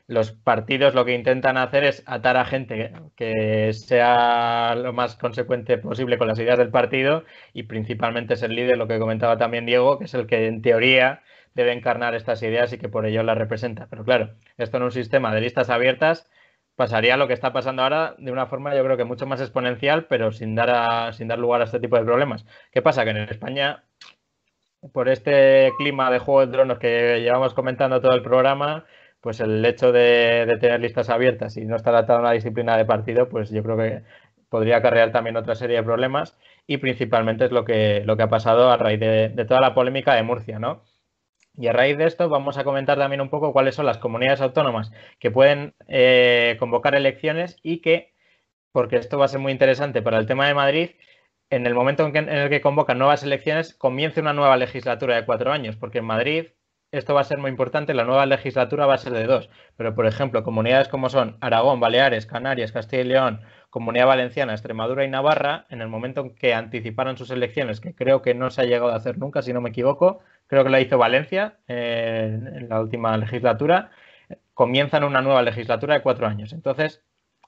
[0.07, 5.79] los partidos lo que intentan hacer es atar a gente que sea lo más consecuente
[5.79, 9.67] posible con las ideas del partido y principalmente es el líder, lo que comentaba también
[9.67, 11.23] Diego, que es el que en teoría
[11.55, 13.87] debe encarnar estas ideas y que por ello las representa.
[13.91, 16.31] Pero claro, esto en un sistema de listas abiertas
[16.81, 20.07] pasaría lo que está pasando ahora de una forma yo creo que mucho más exponencial,
[20.07, 22.47] pero sin dar, sin dar lugar a este tipo de problemas.
[22.73, 23.05] ¿Qué pasa?
[23.05, 23.85] Que en España,
[24.91, 28.87] por este clima de juego de drones que llevamos comentando todo el programa,
[29.21, 32.87] pues el hecho de, tener listas abiertas y no estar atado a una disciplina de
[32.87, 34.03] partido, pues yo creo que
[34.49, 38.31] podría acarrear también otra serie de problemas y principalmente es lo que, lo que ha
[38.31, 40.83] pasado a raíz de toda la polémica de Murcia, ¿no?
[41.61, 44.41] Y a raíz de esto vamos a comentar también un poco cuáles son las comunidades
[44.41, 48.15] autónomas que pueden eh, convocar elecciones y que,
[48.73, 50.91] porque esto va a ser muy interesante para el tema de Madrid,
[51.51, 55.53] en el momento en, el que convocan nuevas elecciones comience una nueva legislatura de cuatro
[55.53, 56.47] años, porque en Madrid
[56.93, 59.95] esto va a ser muy importante, la nueva legislatura va a ser de dos, pero
[59.95, 65.09] por ejemplo, comunidades como son Aragón, Baleares, Canarias, Castilla y León, Comunidad Valenciana, Extremadura y
[65.09, 68.65] Navarra, en el momento en que anticiparon sus elecciones, que creo que no se ha
[68.65, 72.69] llegado a hacer nunca, si no me equivoco, creo que la hizo Valencia eh, en
[72.69, 73.91] la última legislatura,
[74.55, 76.53] comienzan una nueva legislatura de cuatro años.
[76.53, 77.03] Entonces,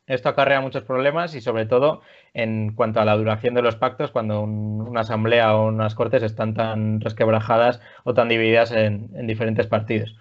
[0.06, 2.02] esto acarrea muchos problemas y sobre todo
[2.34, 6.54] en cuanto a la duración de los pactos cuando una asamblea o unas cortes están
[6.54, 10.14] tan resquebrajadas o tan divididas en, diferentes partidos.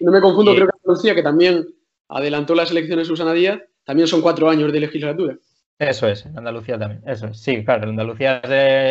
[0.00, 1.66] No me confundo, creo que Andalucía, que también
[2.08, 5.36] adelantó las elecciones Susana Díaz, también son cuatro años de legislatura.
[5.78, 7.02] Eso es, en Andalucía también.
[7.06, 7.38] Eso es.
[7.38, 8.42] Sí, claro, Andalucía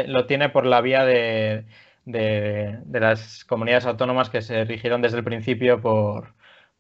[0.08, 1.66] lo tiene por la vía de,
[2.06, 6.34] las comunidades autónomas que se rigieron desde el principio por,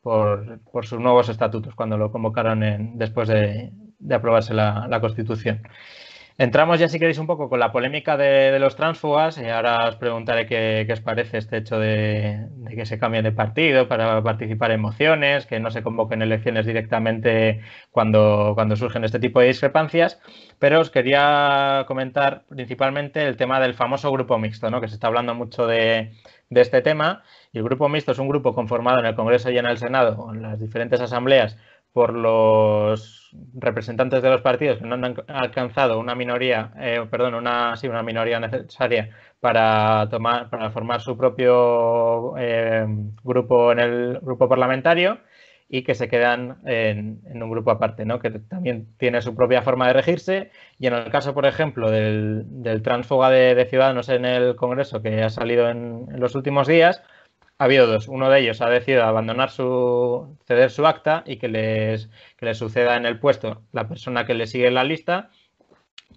[0.07, 3.71] por, sus nuevos estatutos, cuando lo convocaron en, después de,
[4.09, 5.61] aprobarse la, Constitución.
[6.37, 9.95] Entramos ya, si queréis, un poco con la polémica de, los transfugas y ahora os
[9.95, 14.81] preguntaré qué, os parece este hecho de, que se cambien de partido para participar en
[14.81, 20.21] mociones, que no se convoquen elecciones directamente cuando, cuando surgen este tipo de discrepancias.
[20.59, 24.79] Pero os quería comentar principalmente el tema del famoso grupo mixto, ¿no?
[24.79, 26.11] que se está hablando mucho de
[26.51, 27.23] este tema.
[27.57, 30.43] El grupo mixto es un grupo conformado en el Congreso y en el Senado, en
[30.43, 31.57] las diferentes asambleas,
[31.91, 37.75] por los representantes de los partidos que no han alcanzado una minoría, eh, perdón, una,
[37.75, 42.85] sí, una minoría necesaria para tomar, para formar su propio eh,
[43.23, 45.17] grupo en el grupo parlamentario
[45.67, 48.19] y que se quedan en, un grupo aparte, ¿no?
[48.19, 50.51] que también tiene su propia forma de regirse.
[50.77, 55.29] Y en el caso, por ejemplo, del, del de, Ciudadanos en el Congreso que ha
[55.31, 57.01] salido en los últimos días,
[57.57, 58.07] ha habido dos.
[58.07, 62.97] Uno de ellos ha decidido abandonar su, ceder su acta y que les, que suceda
[62.97, 65.29] en el puesto la persona que le sigue en la lista,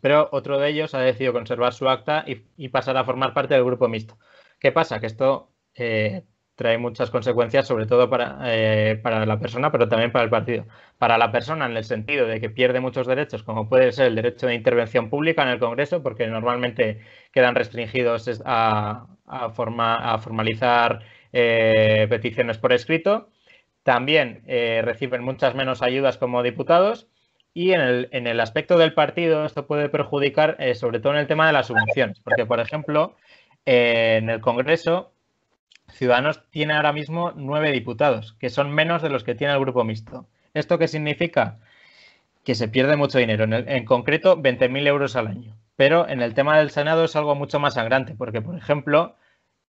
[0.02, 3.64] pero otro de ellos ha decidido conservar su acta y, pasar a formar parte del
[3.64, 4.18] grupo mixto.
[4.58, 5.00] ¿Qué pasa?
[5.00, 6.24] Que esto eh,
[6.54, 10.66] trae muchas consecuencias, sobre todo para, eh, para la persona, pero también para el partido.
[10.98, 14.14] Para la persona en el sentido de que pierde muchos derechos, como puede ser el
[14.16, 17.00] derecho de intervención pública en el Congreso, porque normalmente
[17.32, 21.00] quedan restringidos a, a, a formalizar
[21.32, 23.28] eh, peticiones por escrito.
[23.82, 27.08] También eh, reciben muchas menos ayudas como diputados.
[27.52, 27.80] Y en
[28.26, 31.66] el, aspecto del partido, esto puede perjudicar eh, sobre todo en el tema de las
[31.66, 32.20] subvenciones.
[32.20, 33.16] Porque, por ejemplo,
[33.64, 35.12] en el Congreso,
[35.88, 39.82] Ciudadanos tiene ahora mismo nueve diputados, que son menos de los que tiene el grupo
[39.82, 40.28] mixto.
[40.54, 41.58] ¿Esto qué significa?
[42.44, 45.56] Que se pierde mucho dinero, en, en concreto 20.000 euros al año.
[45.74, 49.16] Pero en el tema del Senado es algo mucho más sangrante, porque, por ejemplo,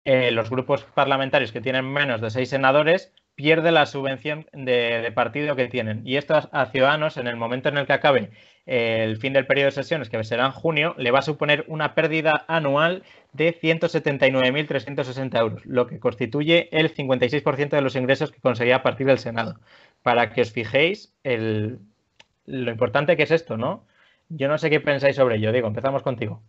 [0.09, 5.57] eh, los grupos parlamentarios que tienen menos de seis senadores pierden la subvención de, partido
[5.57, 6.01] que tienen.
[6.07, 8.31] Y esto a, Ciudadanos, en el momento en el que acabe
[8.65, 11.65] eh, el fin del periodo de sesiones, que será en junio, le va a suponer
[11.67, 18.39] una pérdida anual de 179.360 euros, lo que constituye el 56% de los ingresos que
[18.39, 19.59] conseguía a partir del Senado.
[20.03, 23.85] Para que os fijéis lo importante que es esto, ¿no?
[24.29, 25.51] Yo no sé qué pensáis sobre ello.
[25.51, 26.41] Digo, empezamos contigo.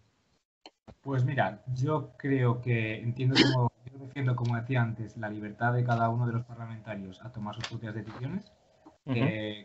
[1.08, 5.82] Pues mira, yo creo que entiendo como, yo defiendo, como decía antes, la libertad de
[5.82, 8.52] cada uno de los parlamentarios a tomar sus propias decisiones.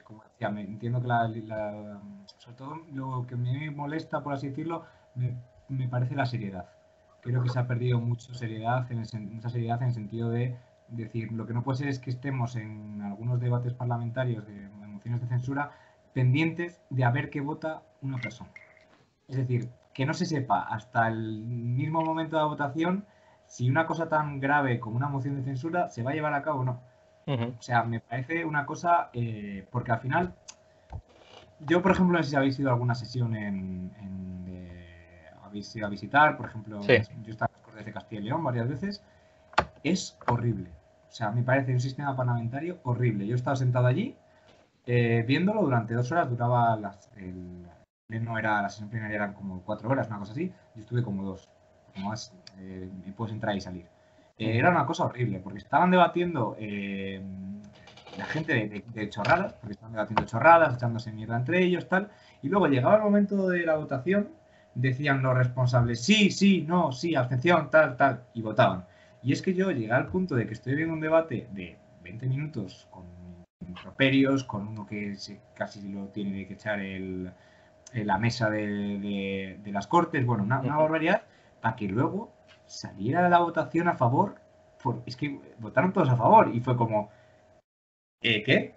[0.06, 2.00] como decía, me, entiendo que la,
[2.38, 6.70] sobre todo lo que me molesta, por así decirlo, me, parece la seriedad.
[7.20, 9.00] Creo que se ha perdido mucho seriedad en
[9.36, 12.56] mucha seriedad en el sentido de decir, lo que no puede ser es que estemos
[12.56, 15.72] en algunos debates parlamentarios de mociones de censura
[16.14, 18.50] pendientes de a ver qué vota una persona.
[19.28, 23.06] Es decir, que no se sepa hasta el mismo momento de la votación
[23.46, 26.42] si una cosa tan grave como una moción de censura se va a llevar a
[26.42, 26.82] cabo o no.
[27.26, 30.34] O sea, me parece una cosa, eh, porque al final,
[31.62, 33.92] yo por ejemplo, no sé si habéis ido a alguna sesión en,
[35.44, 38.24] habéis ido a visitar, por ejemplo, yo he estado en las Cortes de Castilla y
[38.26, 39.04] León varias veces,
[39.84, 40.70] es horrible.
[41.08, 43.28] O sea, me parece un sistema parlamentario horrible.
[43.28, 44.16] Yo he estado sentado allí
[44.86, 47.66] eh, viéndolo durante dos horas, duraba las, el,
[48.20, 51.24] no era, la sesión plenaria eran como cuatro horas, una cosa así, yo estuve como
[51.24, 51.50] dos,
[51.94, 53.86] como más, eh, puedes entrar y salir.
[54.38, 57.22] Eh, era una cosa horrible, porque estaban debatiendo eh,
[58.18, 62.10] la gente de, chorradas, porque estaban debatiendo chorradas, echándose mierda entre ellos, tal,
[62.42, 64.30] y luego llegaba el momento de la votación,
[64.76, 68.86] decían los responsables, sí, sí, no, sí, abstención, tal, tal, y votaban.
[69.22, 72.28] Y es que yo llegué al punto de que estoy viendo un debate de 20
[72.28, 73.06] minutos con
[73.68, 75.16] improperios, con uno que
[75.56, 77.32] casi lo tiene que echar el,
[77.94, 81.24] la mesa de, las Cortes, bueno, una, barbaridad,
[81.62, 82.34] para que luego
[82.66, 84.36] saliera la votación a favor,
[84.82, 87.10] por, es que votaron todos a favor y fue como,
[88.22, 88.76] ¿eh, ¿qué?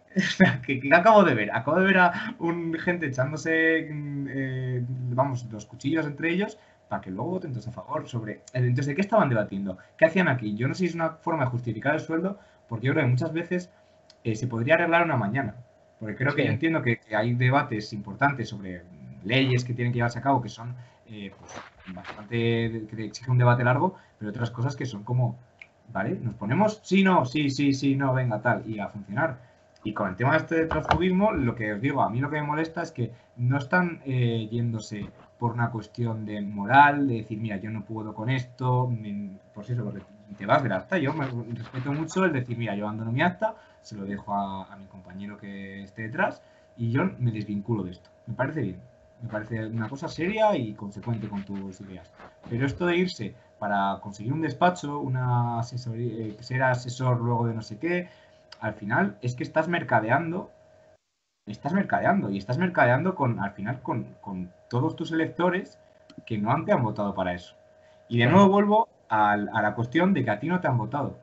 [0.67, 1.51] ¿Qué, acabo de ver?
[1.53, 7.11] Acabo de ver a un gente echándose, eh, vamos, los cuchillos entre ellos para que
[7.11, 8.43] luego voten todos a favor sobre...
[8.53, 9.77] Entonces, ¿de qué estaban debatiendo?
[9.99, 10.55] ¿Qué hacían aquí?
[10.55, 13.11] Yo no sé si es una forma de justificar el sueldo, porque yo creo que
[13.11, 13.71] muchas veces
[14.25, 15.57] eh, se podría arreglar una mañana.
[15.99, 18.83] Porque creo que yo entiendo que, hay debates importantes sobre
[19.27, 20.75] leyes que tienen que llevarse a cabo que son
[21.09, 21.53] eh, pues,
[21.95, 25.37] bastante, que exigen un debate largo, pero otras cosas que son como,
[25.93, 26.19] ¿vale?
[26.21, 29.39] Nos ponemos, sí, no, sí, sí, sí, no, venga, tal, y a funcionar.
[29.85, 32.47] Y con el tema este de lo que os digo, a mí lo que me
[32.47, 35.07] molesta es que no están eh, yéndose
[35.39, 39.93] por una cuestión de moral, de decir, mira, yo no puedo con esto, si eso,
[40.37, 40.99] te vas del acta.
[40.99, 44.77] Yo me respeto mucho el decir, mira, yo abandono mi acta, se lo dejo a
[44.77, 46.43] mi compañero que esté detrás
[46.77, 48.11] y yo me desvinculo de esto.
[48.27, 48.96] Me parece bien.
[49.23, 52.13] Me parece una cosa seria y consecuente con tus ideas.
[52.49, 57.55] Pero esto de irse para conseguir un despacho, una asesoría, eh, ser asesor luego de
[57.55, 58.09] no sé qué,
[58.61, 60.51] al final es que estás mercadeando,
[61.47, 64.07] estás mercadeando y estás mercadeando con, al final, con,
[64.69, 65.79] todos tus electores
[66.27, 67.55] que no te han votado para eso.
[68.09, 71.19] Y de nuevo vuelvo a, la cuestión de que a ti no te han votado.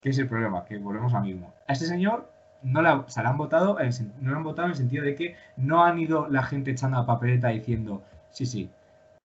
[0.00, 0.64] ¿Qué es el problema?
[0.64, 1.52] Que volvemos a mismo.
[1.66, 2.30] A este señor
[2.62, 3.78] no la, se han votado,
[4.20, 6.98] no le han votado en el sentido de que no han ido la gente echando
[6.98, 8.70] la papeleta diciendo, sí, sí,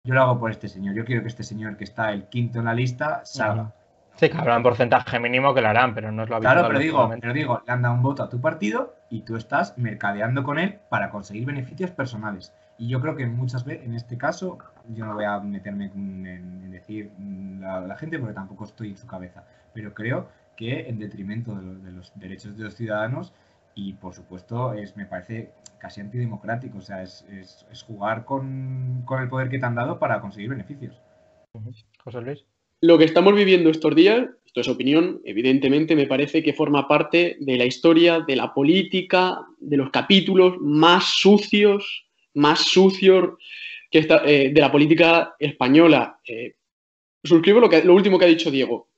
[0.05, 2.59] yo lo hago por este señor, yo quiero que este señor que está el quinto
[2.59, 3.73] en la lista salga.
[4.17, 6.55] Sí, que habrá un porcentaje mínimo que lo harán, pero no es lo habitual.
[6.55, 9.37] Claro, pero digo, pero digo, le han dado un voto a tu partido y tú
[9.37, 12.53] estás mercadeando con él para conseguir beneficios personales.
[12.79, 16.71] Y yo creo que muchas veces, en este caso, yo no voy a meterme en,
[16.71, 17.11] decir
[17.61, 21.93] la, la, gente porque tampoco estoy en su cabeza, pero creo que en detrimento de,
[21.93, 23.33] los derechos de los ciudadanos
[23.75, 29.21] y por supuesto es me parece casi antidemocrático, o sea, es, es, jugar con, con,
[29.21, 30.95] el poder que te han dado para conseguir beneficios.
[32.05, 32.45] José Luis.
[32.81, 37.37] Lo que estamos viviendo estos días, esto es opinión, evidentemente me parece que forma parte
[37.41, 43.39] de la historia, de la política, de los capítulos más sucios, más sucios
[43.91, 46.19] que está, eh, de la política española.
[46.27, 46.57] Eh,
[47.23, 48.89] suscribo lo, que, lo último que ha dicho Diego.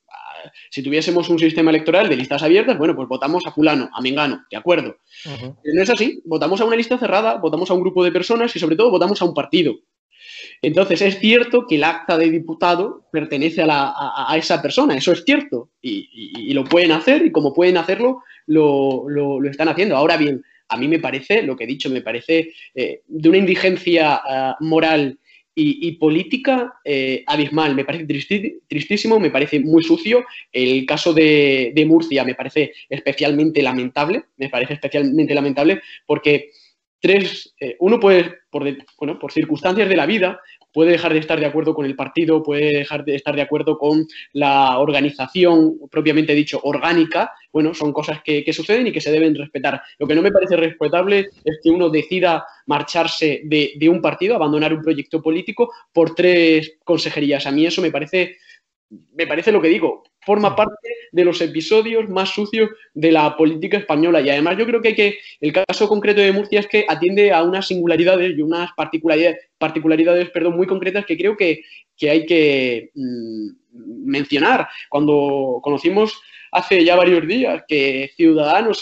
[0.71, 4.45] Si tuviésemos un sistema electoral de listas abiertas, bueno, pues votamos a fulano, a mengano,
[4.51, 4.97] de acuerdo.
[5.25, 8.59] no es así, votamos a una lista cerrada, votamos a un grupo de personas y
[8.59, 9.75] sobre todo votamos a un partido.
[10.63, 15.71] Entonces, es cierto que el acta de diputado pertenece a, esa persona, eso es cierto,
[15.81, 19.97] y, lo pueden hacer, y como pueden hacerlo, lo, están haciendo.
[19.97, 23.39] Ahora bien, a mí me parece, lo que he dicho, me parece eh, de una
[23.39, 25.19] indigencia ah, moral
[25.55, 27.75] y, política eh, abismal.
[27.75, 28.07] Me parece
[28.67, 30.25] tristísimo, me parece muy sucio.
[30.53, 36.51] El caso de, de Murcia me parece especialmente lamentable, me parece especialmente lamentable porque
[37.05, 38.65] tres, eh, uno puede, por,
[38.99, 40.41] bueno, por circunstancias de la vida,
[40.75, 43.79] puede dejar de estar de acuerdo con el partido, puede dejar de estar de acuerdo
[43.79, 47.31] con la organización, propiamente dicho, orgánica.
[47.53, 49.81] Bueno, son cosas que, suceden y que se deben respetar.
[50.01, 54.35] Lo que no me parece respetable es que uno decida marcharse de, de un partido,
[54.35, 57.47] abandonar un proyecto político por tres consejerías.
[57.47, 58.39] A mí eso me parece,
[59.15, 63.79] me parece lo que digo, forma parte de los episodios más sucios de la política
[63.79, 64.21] española.
[64.21, 67.33] Y además yo creo que, hay que el caso concreto de Murcia es que atiende
[67.33, 71.63] a unas singularidades y unas particularidades, particularidades perdón, muy concretas que creo que,
[72.03, 73.49] hay que mm,
[74.07, 74.69] mencionar.
[74.89, 76.21] Cuando conocimos
[76.55, 78.81] hace ya varios días que Ciudadanos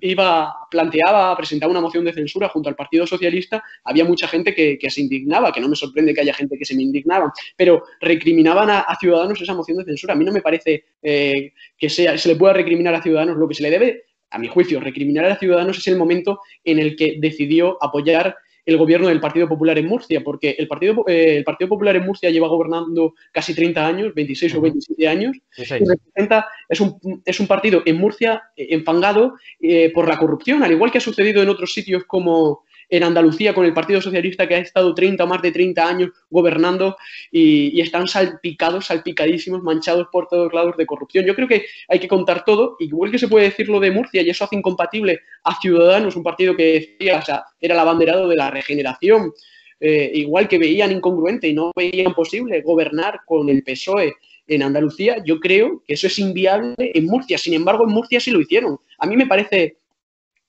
[0.00, 4.78] iba, planteaba presentar una moción de censura junto al Partido Socialista, había mucha gente que,
[4.90, 8.70] se indignaba, que no me sorprende que haya gente que se me indignaba, pero recriminaban
[8.70, 10.14] a, Ciudadanos esa moción de censura.
[10.14, 13.48] A mí no me parece eh, que sea, se le pueda recriminar a Ciudadanos lo
[13.48, 14.04] que se le debe.
[14.30, 18.36] A mi juicio, recriminar a Ciudadanos es el momento en el que decidió apoyar
[18.70, 22.06] el gobierno del Partido Popular en Murcia, porque el Partido, eh, el Partido Popular en
[22.06, 27.40] Murcia lleva gobernando casi 30 años, 26 o 27 años, y representa, es un, es
[27.40, 31.42] un partido en Murcia eh, enfangado eh, por la corrupción, al igual que ha sucedido
[31.42, 35.26] en otros sitios como en Andalucía con el Partido Socialista que ha estado 30 o
[35.26, 36.96] más de 30 años gobernando
[37.30, 41.24] y, están salpicados, salpicadísimos, manchados por todos lados de corrupción.
[41.24, 44.22] Yo creo que hay que contar todo, igual que se puede decir lo de Murcia
[44.22, 47.22] y eso hace incompatible a Ciudadanos, un partido que decía,
[47.60, 49.32] era el abanderado de la regeneración,
[49.78, 54.14] eh, igual que veían incongruente y no veían posible gobernar con el PSOE
[54.46, 57.38] en Andalucía, yo creo que eso es inviable en Murcia.
[57.38, 58.78] Sin embargo, en Murcia sí lo hicieron.
[58.98, 59.76] A mí me parece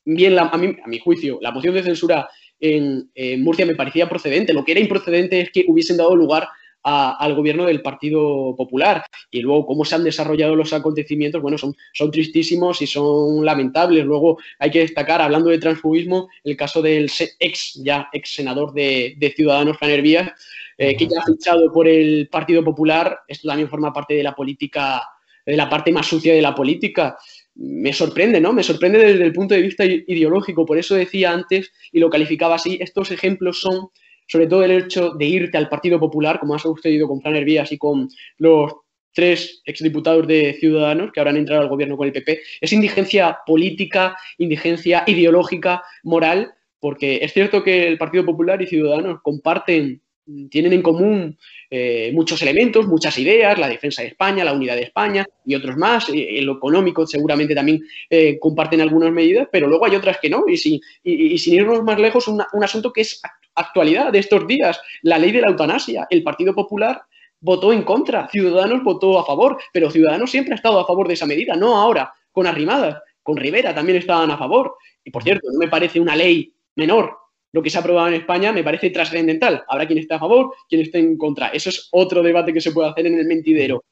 [0.05, 3.09] bien, a, mí, a mi juicio, la moción de censura en,
[3.43, 4.53] Murcia me parecía procedente.
[4.53, 6.47] Lo que era improcedente es que hubiesen dado lugar
[6.83, 9.03] al gobierno del Partido Popular.
[9.29, 14.05] Y luego, cómo se han desarrollado los acontecimientos, bueno, son, son tristísimos y son lamentables.
[14.05, 19.33] Luego hay que destacar, hablando de transfugismo, el caso del ex, ya ex senador de,
[19.35, 20.31] Ciudadanos, Janer Vías,
[20.77, 23.19] eh, que ya ha fichado por el Partido Popular.
[23.27, 25.03] Esto también forma parte de la política,
[25.45, 27.15] de la parte más sucia de la política
[27.55, 28.53] me sorprende, ¿no?
[28.53, 30.65] Me sorprende desde el punto de vista ideológico.
[30.65, 33.89] Por eso decía antes y lo calificaba así, estos ejemplos son
[34.27, 37.71] sobre todo el hecho de irte al Partido Popular, como ha sucedido con Fran Hervías
[37.73, 38.71] y con los
[39.13, 44.15] tres exdiputados de Ciudadanos que habrán entrado al gobierno con el PP, es indigencia política,
[44.37, 50.01] indigencia ideológica, moral, porque es cierto que el Partido Popular y Ciudadanos comparten
[50.49, 51.37] tienen en común
[51.73, 55.77] eh, muchos elementos, muchas ideas, la defensa de España, la unidad de España y otros
[55.77, 56.09] más.
[56.09, 60.43] En lo económico seguramente también eh, comparten algunas medidas, pero luego hay otras que no.
[60.49, 63.21] Y, sin irnos más lejos, un asunto que es
[63.55, 66.07] actualidad de estos días, la ley de la eutanasia.
[66.09, 67.03] El Partido Popular
[67.39, 71.13] votó en contra, Ciudadanos votó a favor, pero Ciudadanos siempre ha estado a favor de
[71.13, 74.75] esa medida, no ahora, con Arrimadas, con Rivera también estaban a favor.
[75.05, 77.20] Y por cierto, no me parece una ley menor
[77.53, 79.63] lo que se ha aprobado en España me parece trascendental.
[79.67, 81.47] Habrá quien esté a favor, quien esté en contra.
[81.49, 83.83] Eso es otro debate que se puede hacer en el mentidero.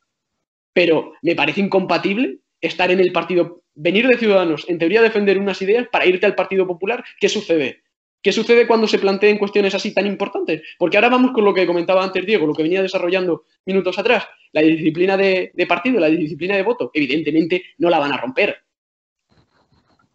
[0.74, 5.62] Pero me parece incompatible estar en el partido, venir de Ciudadanos, en teoría defender unas
[5.62, 7.04] ideas para irte al Partido Popular.
[7.20, 7.84] ¿Qué sucede?
[8.22, 10.62] ¿Qué sucede cuando se planteen cuestiones así tan importantes?
[10.78, 14.28] Porque ahora vamos con lo que comentaba antes Diego, lo que venía desarrollando minutos atrás.
[14.52, 18.58] La disciplina de, partido, la disciplina de voto, evidentemente no la van a romper.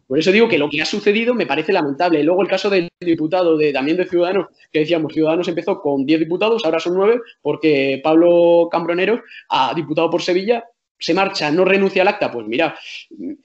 [0.06, 2.22] Por eso digo que lo que ha sucedido me parece lamentable.
[2.22, 6.20] Luego el caso del diputado de, también de Ciudadanos, que decíamos, Ciudadanos empezó con 10
[6.20, 10.64] diputados, ahora son 9, porque Pablo Cambronero, a diputado por Sevilla,
[10.98, 12.74] se marcha, no renuncia al acta, pues mira,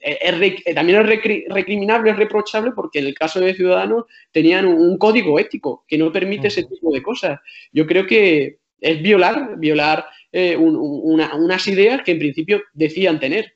[0.00, 5.38] eh, también es recriminable, es reprochable porque en el caso de Ciudadanos tenían un, código
[5.38, 7.40] ético que no permite ese tipo de cosas.
[7.72, 13.54] Yo creo que es violar, violar eh, unas ideas que en principio decían tener.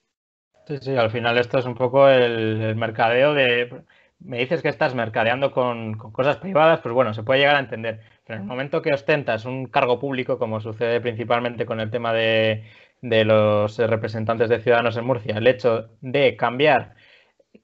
[0.67, 3.83] Sí, sí, al final esto es un poco el, mercadeo de...
[4.21, 8.01] Me dices que estás mercadeando con, cosas privadas, pues bueno, se puede llegar a entender.
[8.25, 12.15] Pero en el momento que ostentas un cargo público, como sucede principalmente con el tema
[12.15, 12.65] de,
[13.03, 16.95] de los representantes de Ciudadanos en Murcia, el hecho de cambiar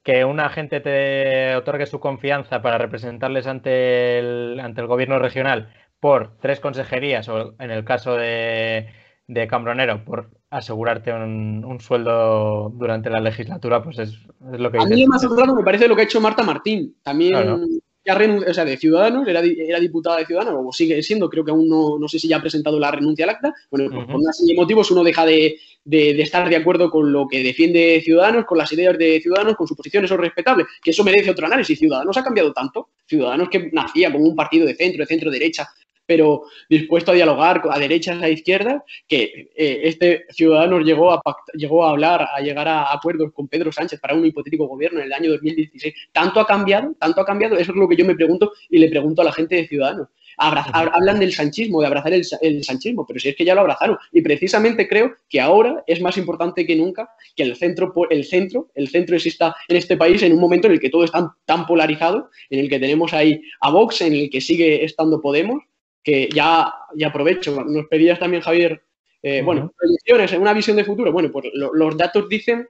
[0.03, 5.72] que un agente te otorgue su confianza para representarles ante el, ante el gobierno regional
[6.01, 8.88] por tres consejerías o en el caso de,
[9.31, 14.18] de Cambronero por asegurarte un, sueldo durante la legislatura, pues es,
[14.59, 14.78] lo que...
[14.78, 16.97] A mí más me parece lo que ha hecho Marta Martín.
[17.01, 17.64] También
[18.05, 18.18] ya
[18.49, 21.68] o sea, de Ciudadanos, era, era, diputada de Ciudadanos, o sigue siendo, creo que aún
[21.68, 23.55] no, no sé si ya ha presentado la renuncia al acta.
[23.70, 27.12] Bueno, pues por una serie de motivos uno deja de, de, estar de acuerdo con
[27.12, 30.64] lo que defiende Ciudadanos, con las ideas de Ciudadanos, con su posición, eso es respetable,
[30.83, 31.78] que eso merece otro análisis.
[31.78, 32.89] Ciudadanos ha cambiado tanto.
[33.07, 35.68] Ciudadanos que nacía como un partido de centro, de centro-derecha,
[36.11, 41.23] pero dispuesto a dialogar a derechas, a izquierdas, que eh, este ciudadano llegó a,
[41.55, 45.07] llegó a hablar, a llegar a acuerdos con Pedro Sánchez para un hipotético gobierno en
[45.07, 45.95] el año 2016.
[46.11, 46.97] ¿Tanto ha cambiado?
[46.99, 47.57] ¿Tanto ha cambiado?
[47.57, 50.09] Eso es lo que yo me pregunto y le pregunto a la gente de Ciudadanos.
[50.37, 53.97] hablan del sanchismo, de abrazar el, el, sanchismo, pero si es que ya lo abrazaron.
[54.11, 58.71] Y precisamente creo que ahora es más importante que nunca que el centro, el centro,
[58.75, 61.67] el centro exista en este país en un momento en el que todo está tan
[61.67, 65.63] polarizado, en el que tenemos ahí a Vox, en el que sigue estando Podemos,
[66.03, 68.82] que ya, ya aprovecho, nos pedías también, Javier,
[69.22, 71.12] eh, bueno, elecciones, una visión de futuro.
[71.12, 72.68] Bueno, pues los datos dicen,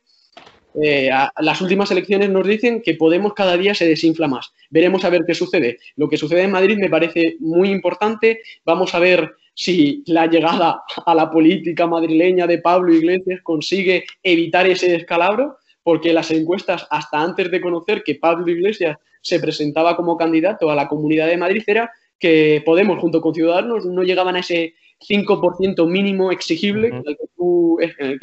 [0.82, 4.52] eh, las últimas elecciones nos dicen que Podemos cada día se desinfla más.
[4.68, 5.78] Veremos a ver qué sucede.
[5.96, 8.40] Lo que sucede en Madrid me parece muy importante.
[8.64, 14.66] Vamos a ver si la llegada a la política madrileña de Pablo Iglesias consigue evitar
[14.66, 20.16] ese descalabro, porque las encuestas, hasta antes de conocer que Pablo Iglesias se presentaba como
[20.16, 21.90] candidato a la Comunidad de Madrid, era
[22.20, 24.74] que Podemos junto con Ciudadanos no llegaban a ese
[25.08, 27.26] 5% mínimo exigible en, el que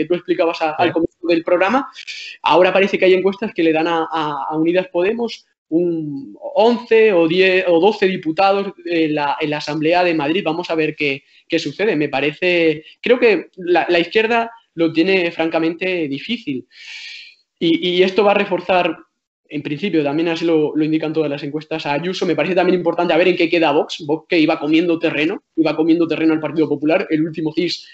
[0.06, 1.90] tú, explicabas al comienzo del programa.
[2.44, 7.66] Ahora parece que hay encuestas que le dan a, Unidas Podemos un 11 o 10
[7.68, 10.44] o 12 diputados en la, Asamblea de Madrid.
[10.46, 11.24] Vamos a ver qué,
[11.58, 11.96] sucede.
[11.96, 16.68] Me parece, creo que la, izquierda lo tiene francamente difícil.
[17.60, 18.96] y, esto va a reforzar
[19.50, 22.26] en principio, también así lo, indican todas las encuestas a Ayuso.
[22.26, 24.04] Me parece también importante a ver en qué queda Vox.
[24.06, 27.08] Vox que iba comiendo terreno, iba comiendo terreno al Partido Popular.
[27.10, 27.88] El último CIS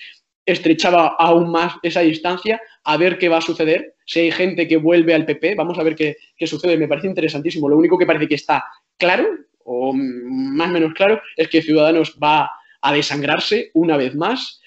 [0.45, 2.61] estrechaba aún más esa distancia.
[2.83, 3.95] A ver qué va a suceder.
[4.05, 6.77] Si hay gente que vuelve al PP, vamos a ver qué, sucede.
[6.77, 7.69] Me parece interesantísimo.
[7.69, 8.63] Lo único que parece que está
[8.97, 9.27] claro,
[9.63, 12.49] o más o menos claro, es que Ciudadanos va
[12.81, 14.61] a desangrarse una vez más.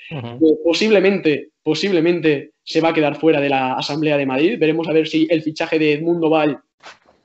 [0.64, 4.58] Posiblemente, posiblemente se va a quedar fuera de la Asamblea de Madrid.
[4.58, 6.60] Veremos a ver si el fichaje de Edmundo Val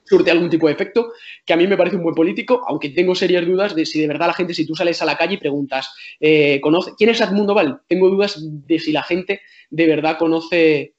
[0.06, 1.14] surte algún tipo de efecto,
[1.46, 4.08] que a mí me parece un buen político, aunque tengo serias dudas de si de
[4.08, 7.22] verdad la gente, si tú sales a la calle y preguntas, eh, ¿conoce, ¿quién es
[7.22, 7.82] Edmundo Val?
[7.88, 10.96] Tengo dudas de si la gente de verdad conoce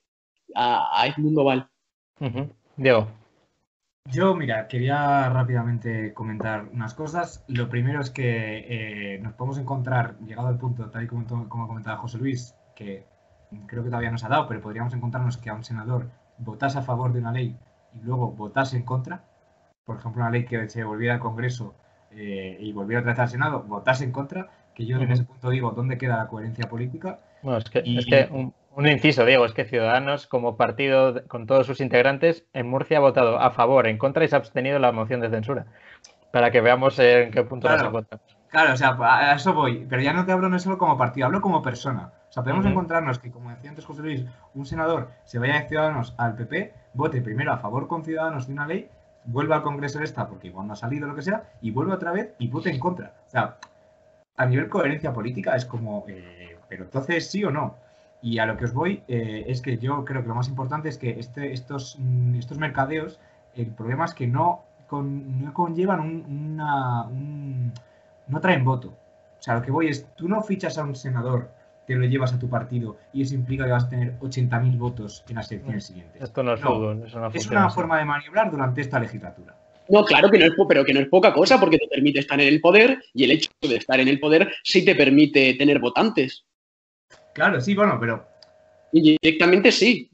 [0.55, 1.69] a, Edmundo Val.
[2.77, 3.09] Diego.
[4.11, 7.45] Yo, mira, quería rápidamente comentar unas cosas.
[7.49, 11.69] Lo primero es que eh, nos podemos encontrar, llegado al punto, tal y como, como
[11.69, 13.12] comentaba José Luis, que
[13.67, 16.79] creo que todavía no se ha dado, pero podríamos encontrarnos que a un senador votase
[16.79, 17.57] a favor de una ley
[17.95, 19.25] y luego votase en contra,
[19.85, 21.75] por ejemplo, una ley que se volviera al Congreso
[22.11, 25.51] eh, y volviera a tratar al Senado, votase en contra, que yo en ese punto
[25.51, 27.19] digo, ¿dónde queda la coherencia política?
[27.43, 31.67] Bueno, es que, es que un, inciso, Diego, es que Ciudadanos, como partido con todos
[31.67, 34.93] sus integrantes, en Murcia ha votado a favor, en contra y se ha abstenido la
[34.93, 35.67] moción de censura.
[36.33, 38.07] Para que veamos en qué punto claro, nos
[38.49, 39.87] Claro, o sea, a eso voy.
[39.89, 42.13] Pero ya no te hablo no solo como partido, hablo como persona.
[42.33, 44.25] O sea, podemos encontrarnos que, como decía antes José Luis,
[44.55, 48.55] un senador se vaya de Ciudadanos al PP, vote primero a favor con Ciudadanos de
[48.55, 48.89] una ley,
[49.27, 52.11] vuelva al Congreso de esta porque cuando ha salido lo que sea, y vuelve otra
[52.11, 53.13] vez y vote en contra.
[53.27, 53.59] O sea,
[54.39, 57.77] a nivel coherencia política es como, eh, pero entonces sí o no.
[58.23, 60.89] Y a lo que os voy eh, es que yo creo que lo más importante
[60.89, 63.21] es que este, estos, mm, estos mercadeos,
[63.55, 67.75] el problema es que no, no conllevan una, un,
[68.27, 68.89] no traen voto.
[68.89, 71.51] O sea, lo que voy es, tú no fichas a un senador
[71.93, 75.25] te lo llevas a tu partido y eso implica que vas a tener 80.000 votos
[75.29, 76.23] en las elecciones siguientes.
[76.23, 79.57] Esto no es fútbol, Es una forma de maniobrar durante esta legislatura.
[79.89, 82.41] No, claro que no es, pero que no es poca cosa porque te permite estar
[82.41, 85.81] en el poder y el hecho de estar en el poder sí te permite tener
[85.81, 86.47] votantes.
[87.35, 88.27] Claro, sí, bueno, pero...
[88.93, 90.11] Y directamente sí.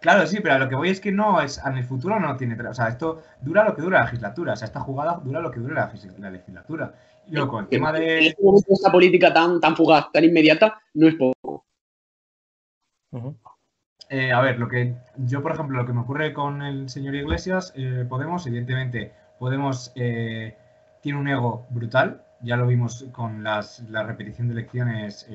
[0.00, 2.36] Claro, sí, pero a lo que voy es que no es en el futuro no
[2.36, 5.40] tiene, o sea, esto dura lo que dura la legislatura, o sea, esta jugada dura
[5.40, 6.94] lo que dura la, legislatura.
[7.26, 11.08] Y luego con el tema de este esta política tan tan fugaz, tan inmediata, no
[11.08, 11.66] es poco.
[14.08, 17.14] Eh, a ver, lo que yo, por ejemplo, lo que me ocurre con el señor
[17.14, 20.56] Iglesias, eh, Podemos, evidentemente, Podemos eh,
[21.02, 25.28] tiene un ego brutal, ya lo vimos con las, la repetición de elecciones,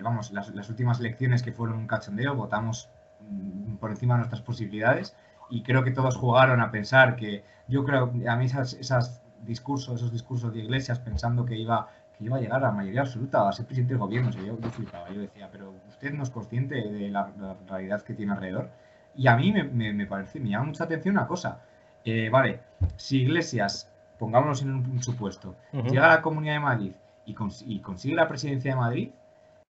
[0.00, 2.88] vamos, las, las, últimas elecciones que fueron un cachondeo, votamos
[3.20, 5.16] mm, por encima de nuestras posibilidades
[5.50, 9.96] y creo que todos jugaron a pensar que, yo creo, a mí esas, esas discursos,
[9.96, 11.88] esos discursos de Iglesias pensando que iba
[12.20, 14.30] iba a llegar a la mayoría absoluta, a ser presidente del gobierno.
[14.30, 17.30] yo, flipaba, yo decía, pero usted no es consciente de la,
[17.68, 18.70] realidad que tiene alrededor.
[19.16, 21.62] Y a mí me, parece, me llama mucha atención una cosa.
[22.04, 22.60] Eh, vale,
[22.96, 26.92] si Iglesias, pongámonos en un, supuesto, llega a la Comunidad de Madrid
[27.26, 27.34] y,
[27.80, 29.10] consigue la presidencia de Madrid,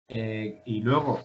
[0.08, 1.20] eh, y luego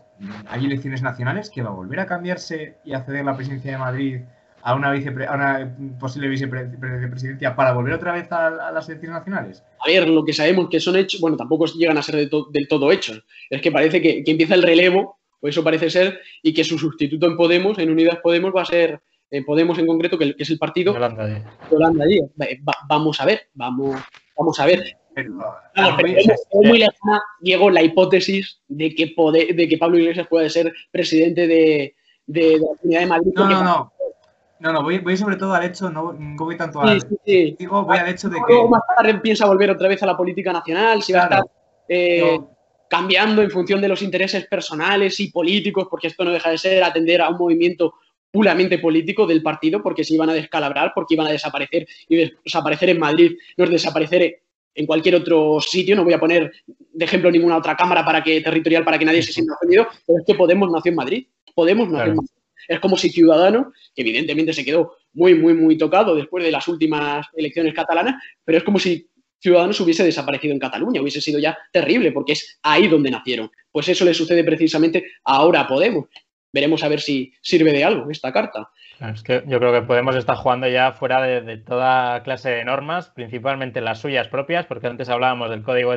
[0.49, 3.77] hay elecciones nacionales, que va a volver a cambiarse y acceder a la presidencia de
[3.77, 4.21] Madrid
[4.63, 9.63] a una, una posible vicepresidencia para volver otra vez a, las elecciones nacionales?
[9.79, 12.91] A ver, lo que sabemos que son hechos, bueno, tampoco llegan a ser del todo
[12.91, 13.23] hechos.
[13.49, 17.27] Es que parece que, empieza el relevo, o eso parece ser, y que su sustituto
[17.27, 20.57] en Podemos, en Unidas Podemos, va a ser eh, Podemos en concreto, que, es el
[20.57, 22.29] partido Holanda, Díaz.
[22.87, 23.99] vamos a ver, vamos,
[24.37, 24.97] vamos a ver.
[25.13, 25.39] Pero,
[25.75, 29.13] es, muy lejana, Diego, la hipótesis de que,
[29.53, 31.95] de que Pablo Iglesias pueda ser presidente de,
[32.25, 33.31] de, la Comunidad de Madrid.
[33.35, 33.92] No, no, no.
[34.63, 37.01] No, no, voy, voy, sobre todo al hecho, no, voy tanto al.
[37.01, 38.67] Sí, sí, Digo, voy al hecho de que.
[38.69, 41.43] más tarde piensa volver otra vez a la política nacional, si va a estar
[41.89, 42.39] eh,
[42.89, 46.81] cambiando en función de los intereses personales y políticos, porque esto no deja de ser
[46.81, 47.95] atender a un movimiento
[48.31, 52.89] puramente político del partido, porque se iban a descalabrar, porque iban a desaparecer, y desaparecer
[52.91, 54.43] en Madrid no es desaparecer
[54.73, 58.39] en cualquier otro sitio, no voy a poner de ejemplo ninguna otra cámara para que
[58.39, 61.89] territorial para que nadie se sienta ofendido, pero es que Podemos nació en Madrid, Podemos
[61.89, 62.29] nació en Madrid.
[62.67, 66.67] Es como si Ciudadano, que evidentemente se quedó muy, muy, muy tocado después de las
[66.67, 69.07] últimas elecciones catalanas, pero es como si
[69.39, 73.51] Ciudadanos hubiese desaparecido en Cataluña, hubiese sido ya terrible, porque es ahí donde nacieron.
[73.71, 76.05] Pues eso le sucede precisamente ahora a Podemos.
[76.53, 78.69] Veremos a ver si sirve de algo esta carta.
[79.01, 83.09] Es que yo creo que Podemos estar jugando ya fuera de, toda clase de normas,
[83.09, 85.93] principalmente las suyas propias, porque antes hablábamos del código,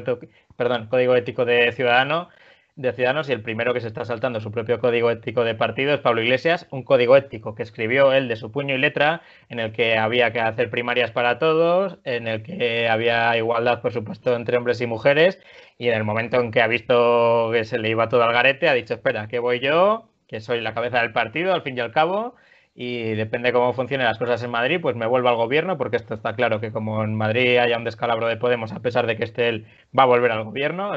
[0.56, 2.28] perdón, código ético de Ciudadano
[2.76, 5.94] de Ciudadanos y el primero que se está saltando su propio código ético de partido
[5.94, 9.60] es Pablo Iglesias, un código ético que escribió él de su puño y letra, en
[9.60, 14.36] el que había que hacer primarias para todos, en el que había igualdad, por supuesto,
[14.36, 15.40] entre hombres y mujeres,
[15.78, 18.68] y en el momento en que ha visto que se le iba todo al garete,
[18.68, 21.80] ha dicho, espera, que voy yo, que soy la cabeza del partido, al fin y
[21.80, 22.34] al cabo,
[22.78, 26.12] y depende cómo funcionen las cosas en Madrid, pues me vuelvo al gobierno, porque esto
[26.12, 29.24] está claro que como en Madrid haya un descalabro de Podemos, a pesar de que
[29.24, 29.66] esté él,
[29.98, 30.92] va a volver al gobierno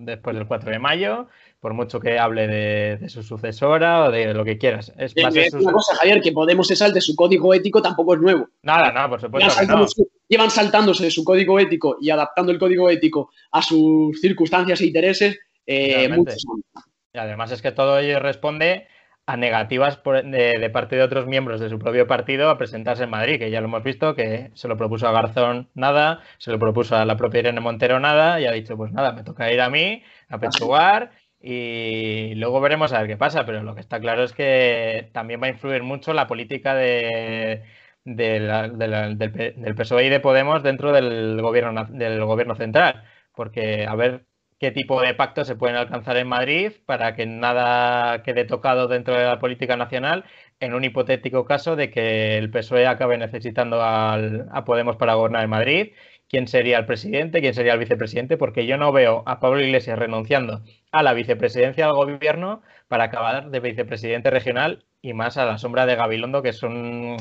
[0.00, 1.28] después del 4 de mayo,
[1.60, 4.92] por mucho que hable de, su sucesora o de lo que quieras.
[4.98, 8.48] Es más una cosa, Javier, que Podemos se salte su código ético tampoco es nuevo.
[8.62, 9.86] Nada, nada, por supuesto que no.
[10.26, 15.38] Llevan saltándose su código ético y adaptando el código ético a sus circunstancias e intereses
[15.66, 16.88] eh, muchos años.
[17.14, 18.88] Y además es que todo ello responde
[19.26, 23.38] a negativas de, parte de otros miembros de su propio partido a presentarse en Madrid,
[23.38, 26.96] que ya lo hemos visto, que se lo propuso a Garzón nada, se lo propuso
[26.96, 29.70] a la propia Irene Montero nada, y ha dicho, pues nada, me toca ir a
[29.70, 34.24] mí, a pechugar, y luego veremos a ver qué pasa, pero lo que está claro
[34.24, 37.62] es que también va a influir mucho la política de,
[38.04, 43.04] del, del PSOE y de Podemos dentro del gobierno, del gobierno central,
[43.34, 44.26] porque a ver
[44.62, 49.12] qué tipo de pactos se pueden alcanzar en Madrid para que nada quede tocado dentro
[49.18, 50.24] de la política nacional
[50.60, 55.50] en un hipotético caso de que el PSOE acabe necesitando a Podemos para gobernar en
[55.50, 55.92] Madrid.
[56.28, 57.40] ¿Quién sería el presidente?
[57.40, 58.36] ¿Quién sería el vicepresidente?
[58.36, 63.50] Porque yo no veo a Pablo Iglesias renunciando a la vicepresidencia del gobierno para acabar
[63.50, 67.16] de vicepresidente regional y más a la sombra de Gabilondo, que es un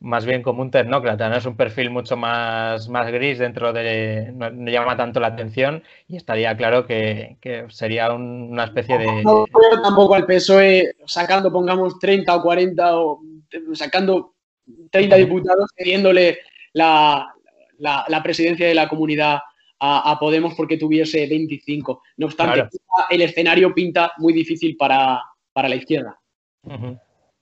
[0.00, 1.36] más bien como un tecnócrata, ¿no?
[1.36, 4.30] Es un perfil mucho más, más gris dentro de...
[4.34, 7.38] No, llama tanto la atención y estaría claro que,
[7.68, 9.22] sería una especie de...
[9.22, 9.46] No,
[9.82, 13.20] tampoco al PSOE sacando, pongamos, 30 o 40 o
[13.72, 14.34] sacando
[14.90, 16.38] 30 diputados, cediéndole
[16.74, 17.32] la,
[17.78, 19.38] la, presidencia de la comunidad
[19.80, 22.02] a, Podemos porque tuviese 25.
[22.18, 22.68] No obstante,
[23.10, 25.22] el escenario pinta muy difícil para,
[25.54, 26.18] la izquierda.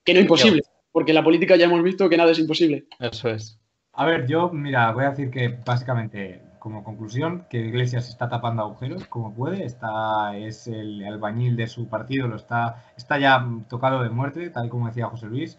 [0.05, 0.63] Que no imposible
[0.95, 2.87] porque en la política ya hemos visto que nada es imposible.
[3.01, 3.59] Eso es.
[3.95, 8.63] A ver, yo, mira, voy a decir que básicamente, como conclusión, que Iglesias está tapando
[8.63, 14.05] agujeros como puede, está, es el albañil de su partido, lo está, está ya tocado
[14.05, 15.59] de muerte, tal como decía José Luis,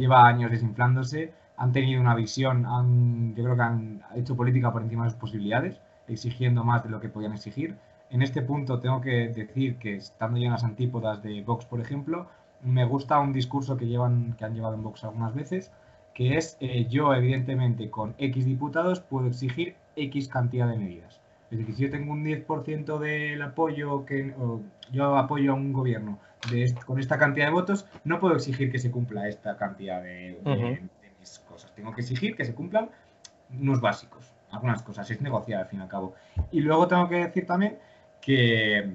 [0.00, 4.82] lleva años desinflándose, han tenido una visión, han, yo creo que han hecho política por
[4.82, 7.76] encima de sus posibilidades, exigiendo más de lo que podían exigir.
[8.10, 11.80] En este punto tengo que decir que estando yo en las antípodas de Vox, por
[11.80, 12.26] ejemplo,
[12.62, 15.70] me gusta un discurso que, llevan, que han llevado en Vox algunas veces,
[16.14, 21.20] que es eh, yo evidentemente con X diputados puedo exigir X cantidad de medidas.
[21.50, 24.34] Es decir, si yo tengo un 10% del apoyo que
[24.90, 26.18] yo apoyo a un gobierno
[26.86, 30.40] con esta cantidad de votos, no puedo exigir que se cumpla esta cantidad de,
[31.20, 31.72] mis cosas.
[31.74, 32.88] Tengo que exigir que se cumplan
[33.60, 35.10] unos básicos, algunas cosas.
[35.10, 36.14] Es negociar al fin y al cabo.
[36.50, 37.78] Y luego tengo que decir también
[38.22, 38.94] que,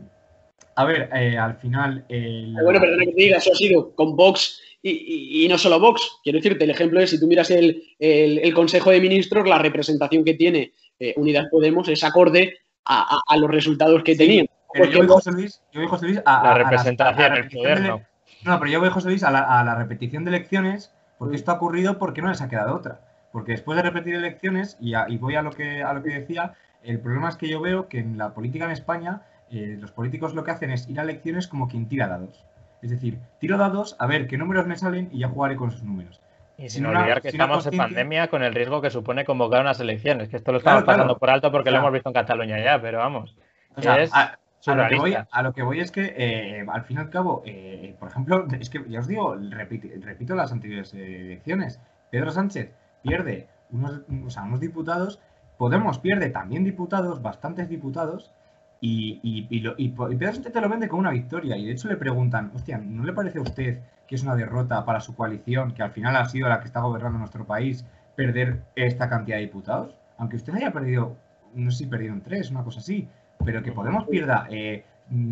[0.77, 2.05] a ver, eh, al final...
[2.07, 6.19] Bueno, perdona que te diga, eso ha sido con Vox y, no solo Vox.
[6.23, 10.35] Quiero decirte, el ejemplo es, si tú miras el, Consejo de Ministros, la representación que
[10.35, 14.45] tiene eh, Unidad Podemos es acorde a, los resultados que tenían.
[14.71, 18.01] Pero yo voy, José Luis, yo voy, José Luis, a, la representación, el poder, no.
[18.45, 21.97] No, pero yo voy, José Luis, a la, repetición de elecciones, porque esto ha ocurrido
[21.97, 23.01] porque no les ha quedado otra.
[23.31, 26.53] Porque después de repetir elecciones, y, voy a lo, que, a lo que decía,
[26.83, 30.33] el problema es que yo veo que en la política en España, eh, los políticos
[30.33, 32.43] lo que hacen es ir a elecciones como quien tira dados.
[32.81, 35.83] Es decir, tiro dados a ver qué números me salen y ya jugaré con sus
[35.83, 36.21] números.
[36.57, 40.29] Y sin, olvidar que estamos en pandemia con el riesgo que supone convocar unas elecciones,
[40.29, 42.99] que esto lo estamos pasando por alto porque lo hemos visto en Cataluña ya, pero
[42.99, 43.35] vamos.
[43.77, 44.37] es a,
[44.75, 47.43] lo que voy, a, lo que voy, es que, eh, al fin y al cabo,
[47.45, 51.79] eh, por ejemplo, es que ya os digo, repito, repito las anteriores elecciones.
[52.09, 52.73] Pedro Sánchez
[53.03, 55.19] pierde unos, o sea, unos diputados,
[55.57, 58.31] Podemos pierde también diputados, bastantes diputados,
[58.79, 59.47] y, y,
[59.77, 61.57] y, Pedro Sánchez te lo vende como una victoria.
[61.57, 64.85] Y de hecho le preguntan, hostia, ¿no le parece a usted que es una derrota
[64.85, 68.63] para su coalición, que al final ha sido la que está gobernando nuestro país, perder
[68.75, 69.95] esta cantidad de diputados?
[70.17, 71.15] Aunque usted haya perdido,
[71.53, 73.07] no sé si perdieron tres, una cosa así,
[73.43, 74.83] pero que Podemos pierda eh,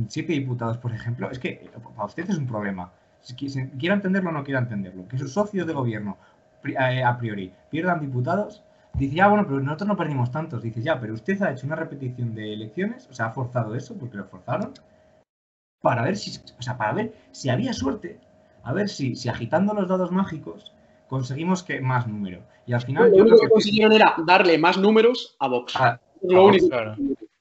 [0.08, 2.92] siete diputados, por ejemplo, es que para usted es un problema.
[3.80, 5.08] Quiera entenderlo o no quiera entenderlo.
[5.08, 6.18] Que sus socios de gobierno,
[6.64, 8.64] eh, a priori, pierdan diputados
[8.98, 10.62] Dice, ya, bueno, pero nosotros no perdimos tantos.
[10.62, 13.98] Dice, ya, pero usted ha hecho una repetición de elecciones, o sea, ha forzado eso,
[13.98, 14.74] porque lo forzaron,
[15.82, 18.20] para ver si, o sea, para ver si había suerte,
[18.64, 20.72] a ver si, si agitando los dados mágicos
[21.08, 22.42] conseguimos que más número.
[22.66, 23.12] Y al final.
[23.12, 25.74] Lo único que, consiguieron era darle más números a Vox.
[25.76, 26.68] Ah, lo único.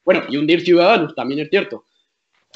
[0.04, 1.84] Bueno, y hundir ciudadanos, también es cierto.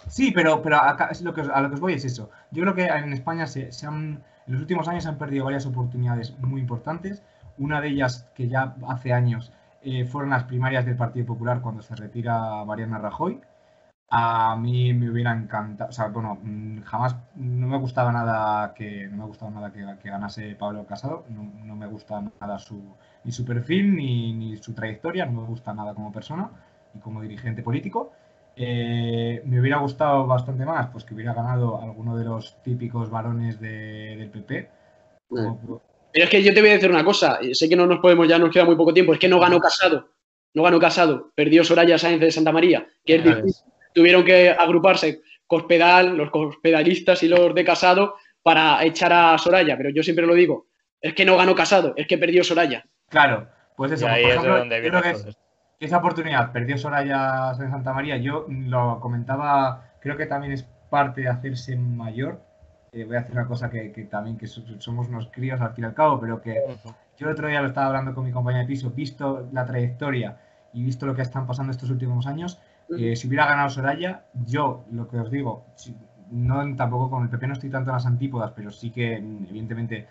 [0.06, 2.30] Sí, pero, pero acá es lo que, a lo que os voy es eso.
[2.50, 5.44] Yo creo que en España se, se han, en los últimos años se han perdido
[5.44, 7.22] varias oportunidades muy importantes
[7.58, 9.52] una de ellas, que ya hace años,
[9.82, 13.40] eh, fueron las primarias del Partido Popular cuando se retira Mariana Rajoy.
[14.10, 19.06] A mí me hubiera encantado, o sea, bueno, mm, jamás no me gustaba nada que
[19.08, 23.44] no me gustaba nada que, ganase Pablo Casado, no, me gusta nada su, ni su
[23.44, 26.50] perfil ni, su trayectoria, no me gusta nada como persona
[26.94, 28.12] y como dirigente político.
[28.56, 33.60] Eh, me hubiera gustado bastante más pues que hubiera ganado alguno de los típicos varones
[33.60, 34.70] del PP,
[36.12, 38.26] pero es que yo te voy a decir una cosa, sé que no nos podemos,
[38.28, 40.10] ya nos queda muy poco tiempo, es que no ganó Casado,
[40.54, 46.16] no ganó Casado, perdió Soraya Sáenz de Santa María, que es Tuvieron que agruparse Cospedal,
[46.16, 50.66] los cospedalistas y los de Casado para echar a Soraya, pero yo siempre lo digo,
[51.00, 52.84] es que no ganó Casado, es que perdió Soraya.
[53.08, 55.16] Claro, pues eso, por ejemplo, creo que
[55.80, 61.22] esa oportunidad perdió Soraya de Santa María, yo lo comentaba, creo que también es parte
[61.22, 62.40] de hacerse mayor,
[62.92, 65.86] eh, voy a hacer una cosa que, también que somos unos críos al fin y
[65.86, 66.56] al cabo, pero que
[67.16, 70.38] yo el otro día lo estaba hablando con mi compañera de piso, visto la trayectoria
[70.72, 72.60] y visto lo que están pasando estos últimos años,
[72.96, 75.64] eh, si hubiera ganado Soraya, yo lo que os digo,
[76.30, 80.06] no tampoco con el PP no estoy tanto en las antípodas, pero sí que evidentemente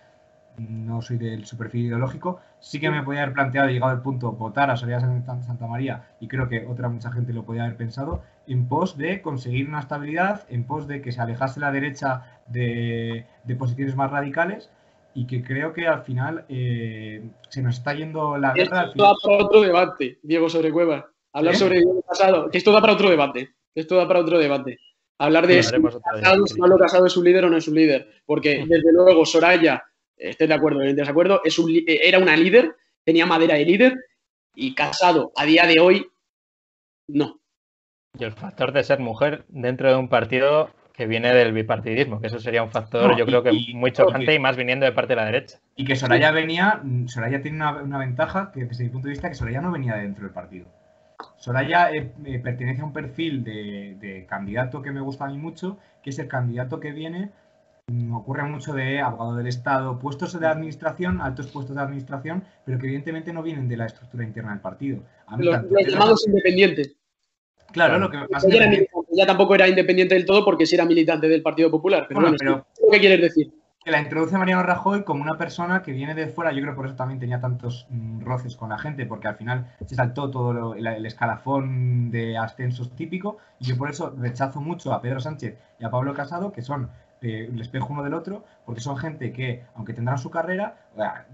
[0.58, 4.32] no soy del su perfil ideológico, sí que me podía haber planteado, llegado al punto,
[4.32, 8.24] votar a Soraya Santa María, y creo que otra mucha gente lo podía haber pensado,
[8.48, 13.26] en pos de conseguir una estabilidad, en pos de que se alejase la derecha de,
[13.58, 14.70] posiciones más radicales,
[15.14, 18.86] y que creo que al final eh, se nos está yendo la guerra.
[18.86, 21.06] Esto da para otro debate, Diego sobre Cuevas.
[21.34, 23.50] Hablar sobre el pasado, que esto da para otro debate.
[23.74, 24.78] Esto da para otro debate.
[25.20, 28.08] Hablar de si Casado, Casado es un líder o no es un líder.
[28.26, 29.84] Porque, desde luego, Soraya
[30.18, 33.96] estoy de acuerdo, en desacuerdo, es un, era una líder, tenía madera de líder
[34.56, 36.08] y casado a día de hoy,
[37.08, 37.40] no.
[38.20, 42.28] Y el factor de ser mujer dentro de un partido que viene del bipartidismo, que
[42.28, 45.18] eso sería un factor, yo creo que muy chocante y más viniendo de parte de
[45.18, 45.60] la derecha.
[45.76, 49.36] Y que Soraya venía, Soraya tiene una, ventaja que desde mi punto de vista que
[49.36, 50.66] Soraya no venía dentro del partido.
[51.38, 55.38] Soraya eh, eh, pertenece a un perfil de, de, candidato que me gusta a mí
[55.38, 57.32] mucho, que es el candidato que viene
[57.90, 62.78] Mm, ocurre mucho de abogado del Estado, puestos de administración, altos puestos de administración, pero
[62.78, 65.04] que evidentemente no vienen de la estructura interna del partido.
[65.38, 66.97] los, llamados independientes.
[67.78, 68.88] Claro, lo que pasa es que...
[69.12, 72.06] Ya tampoco era independiente del todo porque sí era militante del Partido Popular.
[72.08, 73.52] Pero bueno, ¿qué quieres decir?
[73.88, 76.52] que la introduce Mariano Rajoy como una persona que viene de fuera.
[76.52, 79.38] Yo creo que por eso también tenía tantos mm, roces con la gente, porque al
[79.38, 83.38] final se saltó todo el, escalafón de ascensos típico.
[83.62, 86.90] Y yo por eso rechazo mucho a Pedro Sánchez y a Pablo Casado, que son
[87.22, 90.76] el espejo uno del otro, porque son gente que, aunque tendrán su carrera,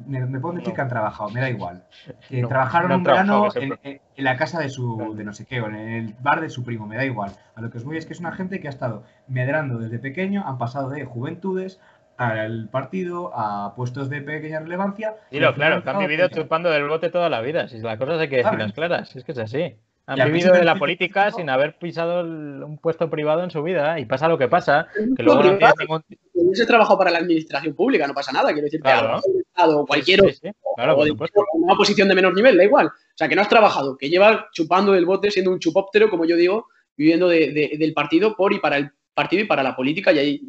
[0.06, 1.84] me, me pueden decir que han trabajado, me da igual.
[2.30, 5.76] Que trabajaron un verano en, la casa de su, de no sé qué, o en
[5.76, 7.32] el bar de su primo, me da igual.
[7.56, 10.00] A lo que os voy es que es una gente que ha estado medrando desde
[10.00, 11.80] pequeño, han pasado de juventudes
[12.18, 15.16] al partido, a puestos de pequeña relevancia.
[15.32, 18.20] Y lo claro, que han vivido chupando del bote toda la vida, si las cosas
[18.20, 19.78] hay que decirlas claras, es que es así.
[20.06, 24.06] Han vivido de la política sin haber pisado un puesto privado en su vida y
[24.06, 24.88] pasa lo que pasa.
[25.16, 26.04] Que luego no tienes ningún...
[26.34, 28.52] Hubiese trabajado para la administración pública, no pasa nada.
[28.52, 29.22] Quiero decir que claro.
[29.80, 30.22] o cualquier
[31.54, 32.88] una posición de menor nivel, da igual.
[32.88, 36.26] O sea, que no has trabajado, que llevas chupando del bote, siendo un chupóptero, como
[36.26, 40.42] yo digo, viviendo del partido por y para el partido y para la política, y,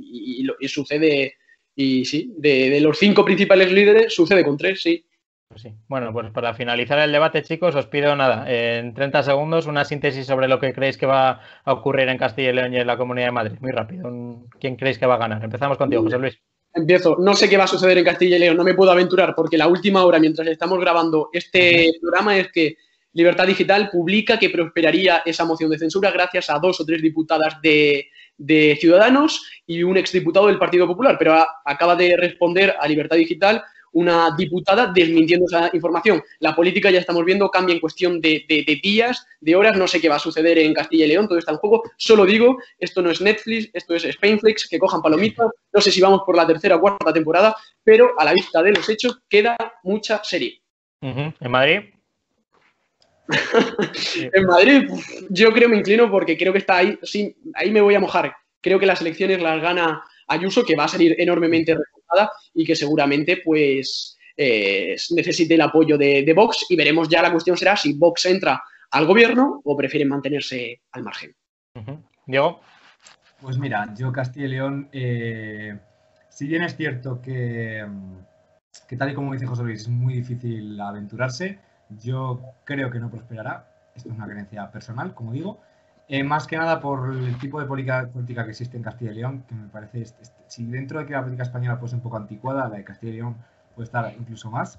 [0.59, 1.34] y, sucede,
[1.76, 5.05] y sí, de los cinco principales líderes, sucede con tres, sí.
[5.55, 9.84] Pues bueno, pues para finalizar el debate, chicos, os pido nada, en 30 segundos una
[9.84, 12.86] síntesis sobre lo que creéis que va a ocurrir en Castilla y León y en
[12.88, 13.59] la Comunidad de Madrid.
[13.61, 14.11] Muy rápido.
[14.59, 15.44] ¿Quién creéis que va a ganar?
[15.44, 16.40] Empezamos contigo, José Luis.
[16.72, 17.16] Empiezo.
[17.20, 19.57] No sé qué va a suceder en Castilla y León, no me puedo aventurar porque
[19.57, 22.76] la última hora mientras estamos grabando este programa es que
[23.12, 27.61] Libertad Digital publica que prosperaría esa moción de censura gracias a dos o tres diputadas
[27.62, 28.09] de,
[28.80, 33.62] Ciudadanos y un exdiputado del Partido Popular, pero acaba de responder a Libertad Digital
[33.95, 36.22] una diputada desmintiendo esa información.
[36.40, 38.45] La política, ya estamos viendo, cambia en cuestión de,
[38.82, 41.53] días, de horas, no sé qué va a suceder en Castilla y León, todo está
[41.53, 41.82] en juego.
[41.97, 46.01] Solo digo, esto no es Netflix, esto es Spainflix, que cojan palomitas, no sé si
[46.01, 49.57] vamos por la tercera o cuarta temporada, pero a la vista de los hechos queda
[49.82, 50.61] mucha serie.
[51.01, 51.80] ¿En Madrid?
[54.32, 54.88] en Madrid,
[55.30, 58.34] yo creo, me inclino porque creo que está ahí, sí, ahí me voy a mojar.
[58.61, 61.76] Creo que las elecciones las gana Ayuso, que va a salir enormemente
[62.55, 67.57] y que seguramente pues eh, necesite el apoyo de, Vox y veremos ya la cuestión
[67.57, 71.34] será si Vox entra al gobierno o prefieren mantenerse al margen.
[72.26, 72.61] Diego.
[73.40, 75.78] Pues mira, yo Castilla y León, eh,
[76.30, 77.84] si bien es cierto que,
[78.88, 81.59] que tal y como dice José Luis, es muy difícil aventurarse,
[81.90, 83.70] yo creo que no prosperará.
[83.94, 85.61] Esto es una creencia personal, como digo.
[86.07, 89.14] Eh, más que nada por el tipo de política, política, que existe en Castilla y
[89.14, 90.05] León, que me parece,
[90.46, 93.12] si dentro de que la política española puede ser un poco anticuada, la de Castilla
[93.12, 93.36] y León
[93.74, 94.78] puede estar incluso más.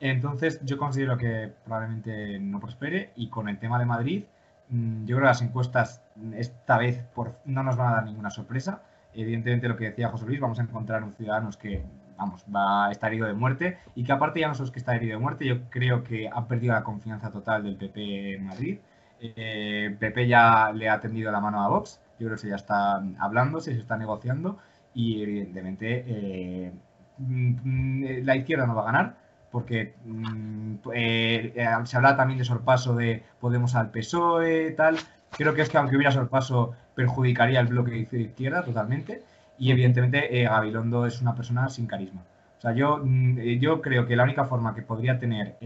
[0.00, 4.24] Entonces yo considero que probablemente no prospere y con el tema de Madrid,
[4.70, 6.02] mm, yo creo que las encuestas
[6.34, 8.82] esta vez por, no nos van a dar ninguna sorpresa.
[9.14, 11.84] Evidentemente lo que decía José Luis, vamos a encontrar un ciudadanos que
[12.16, 14.78] vamos, va a estar herido de muerte y que aparte ya no solo es que
[14.78, 18.44] está herido de muerte, yo creo que ha perdido la confianza total del PP en
[18.46, 18.78] Madrid.
[19.20, 23.02] Eh, Pepe ya le ha tendido la mano a Vox, yo creo que ya está
[23.18, 24.58] hablando, se está negociando
[24.92, 26.72] y evidentemente eh,
[27.18, 29.16] mm, la izquierda no va a ganar
[29.50, 31.54] porque mm, eh,
[31.84, 34.96] se habla también de sorpaso de Podemos al PSOE, tal.
[35.30, 39.22] Creo que es que aunque hubiera sorpaso perjudicaría el bloque de izquierda totalmente
[39.58, 42.22] y evidentemente Gabilondo es una persona sin carisma.
[42.58, 45.56] O sea, yo, mm, yo creo que la única forma que podría tener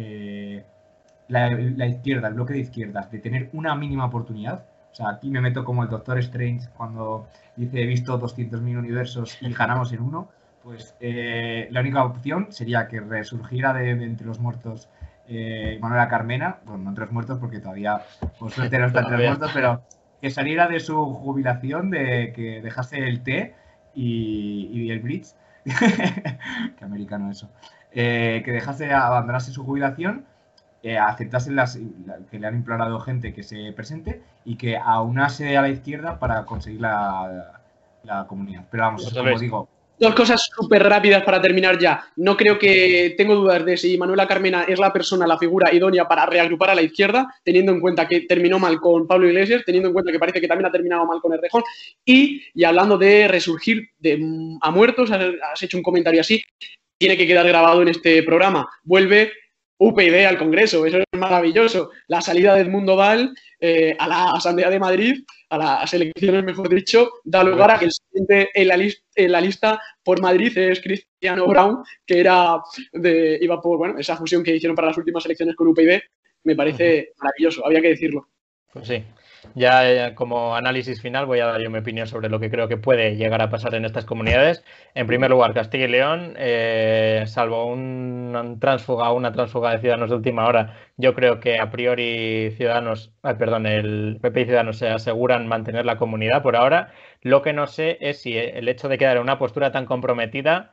[1.29, 4.65] la, izquierda, el bloque de izquierdas, de tener una mínima oportunidad.
[4.91, 9.39] O sea, aquí me meto como el Doctor Strange cuando dice he visto 200.000 universos
[9.41, 10.29] y ganamos en uno.
[10.63, 14.89] Pues eh, la única opción sería que resurgiera de, entre los muertos
[15.29, 18.03] eh, Manuela Carmena, bueno, no entre los muertos porque todavía,
[18.39, 19.83] por suerte no está entre los muertos, pero
[20.21, 23.55] que saliera de su jubilación, de que dejase el té
[23.95, 27.51] y, el bridge, que americano eso,
[27.93, 30.25] eh, que dejase, abandonase su jubilación
[30.89, 31.79] eh, aceptasen las
[32.31, 36.45] que le han implorado gente que se presente y que aunase a la izquierda para
[36.47, 37.61] conseguir la,
[38.05, 38.65] la comunidad.
[38.71, 39.69] Pero vamos, pues como digo.
[40.01, 42.05] Dos cosas súper rápidas para terminar ya.
[42.15, 46.07] No creo que tengo dudas de si Manuela Carmena es la persona, la figura idónea
[46.07, 49.89] para reagrupar a la izquierda, teniendo en cuenta que terminó mal con Pablo Iglesias, teniendo
[49.89, 51.65] en cuenta que parece que también ha terminado mal con Errejón.
[52.05, 54.21] Y, y hablando de resurgir de,
[54.63, 56.45] a muertos, has hecho un comentario así,
[56.97, 58.69] tiene que quedar grabado en este programa.
[58.85, 59.33] Vuelve
[59.79, 61.91] UPyD al Congreso, eso es maravilloso.
[62.09, 66.69] La salida de Edmundo Val eh, a la Asamblea de Madrid, a las elecciones, mejor
[66.69, 71.83] dicho, da lugar a que el siguiente en la, lista por Madrid es Cristiano Brown,
[72.05, 72.61] que era
[72.93, 76.01] de, iba por bueno, esa fusión que hicieron para las últimas elecciones con UPyD.
[76.45, 78.29] Me parece maravilloso, había que decirlo.
[78.73, 79.05] Pues sí,
[79.55, 82.77] ya, como análisis final voy a dar yo mi opinión sobre lo que creo que
[82.77, 84.65] puede llegar a pasar en estas comunidades.
[84.95, 90.17] En primer lugar, Castilla y León, eh, salvo un, transfuga, una transfuga de Ciudadanos de
[90.17, 95.47] última hora, yo creo que a priori Ciudadanos, perdón, el PP y Ciudadanos se aseguran
[95.47, 96.93] mantener la comunidad por ahora.
[97.23, 100.73] Lo que no sé es si el hecho de quedar en una postura tan comprometida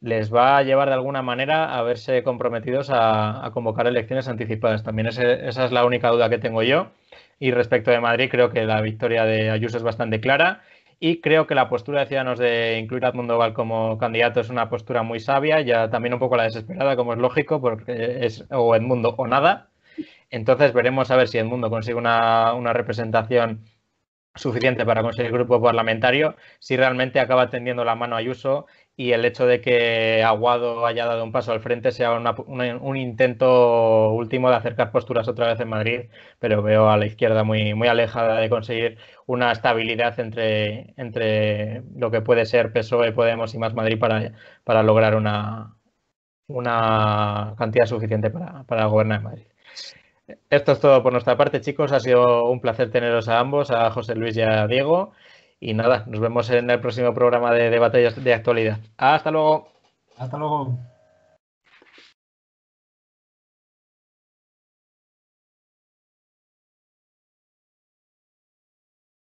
[0.00, 4.82] les va a llevar de alguna manera a verse comprometidos a, convocar elecciones anticipadas.
[4.84, 6.90] También esa es la única duda que tengo yo.
[7.38, 10.62] Y respecto de Madrid, creo que la victoria de Ayuso es bastante clara
[11.00, 14.48] y creo que la postura de Ciudadanos de incluir a Edmundo Val como candidato es
[14.48, 18.44] una postura muy sabia, ya también un poco la desesperada, como es lógico, porque es
[18.50, 19.70] o Edmundo o nada.
[20.30, 23.64] Entonces veremos a ver si Edmundo consigue una, una representación
[24.34, 28.66] suficiente para conseguir grupo parlamentario, si realmente acaba tendiendo la mano a Ayuso
[28.96, 34.10] y el hecho de que Aguado haya dado un paso al frente sea un intento
[34.12, 36.00] último de acercar posturas otra vez en Madrid,
[36.38, 42.10] pero veo a la izquierda muy, muy alejada de conseguir una estabilidad entre, entre lo
[42.10, 44.32] que puede ser PSOE, Podemos y Más Madrid para,
[44.64, 45.76] para lograr una,
[46.48, 49.44] una cantidad suficiente para, para gobernar en Madrid.
[50.48, 51.92] Esto es todo por nuestra parte, chicos.
[51.92, 55.12] Ha sido un placer teneros a ambos, a José Luis y a Diego.
[55.60, 58.78] Y nada, nos vemos en el próximo programa de, de batallas de actualidad.
[58.96, 59.68] Hasta luego.
[60.16, 60.93] Hasta luego.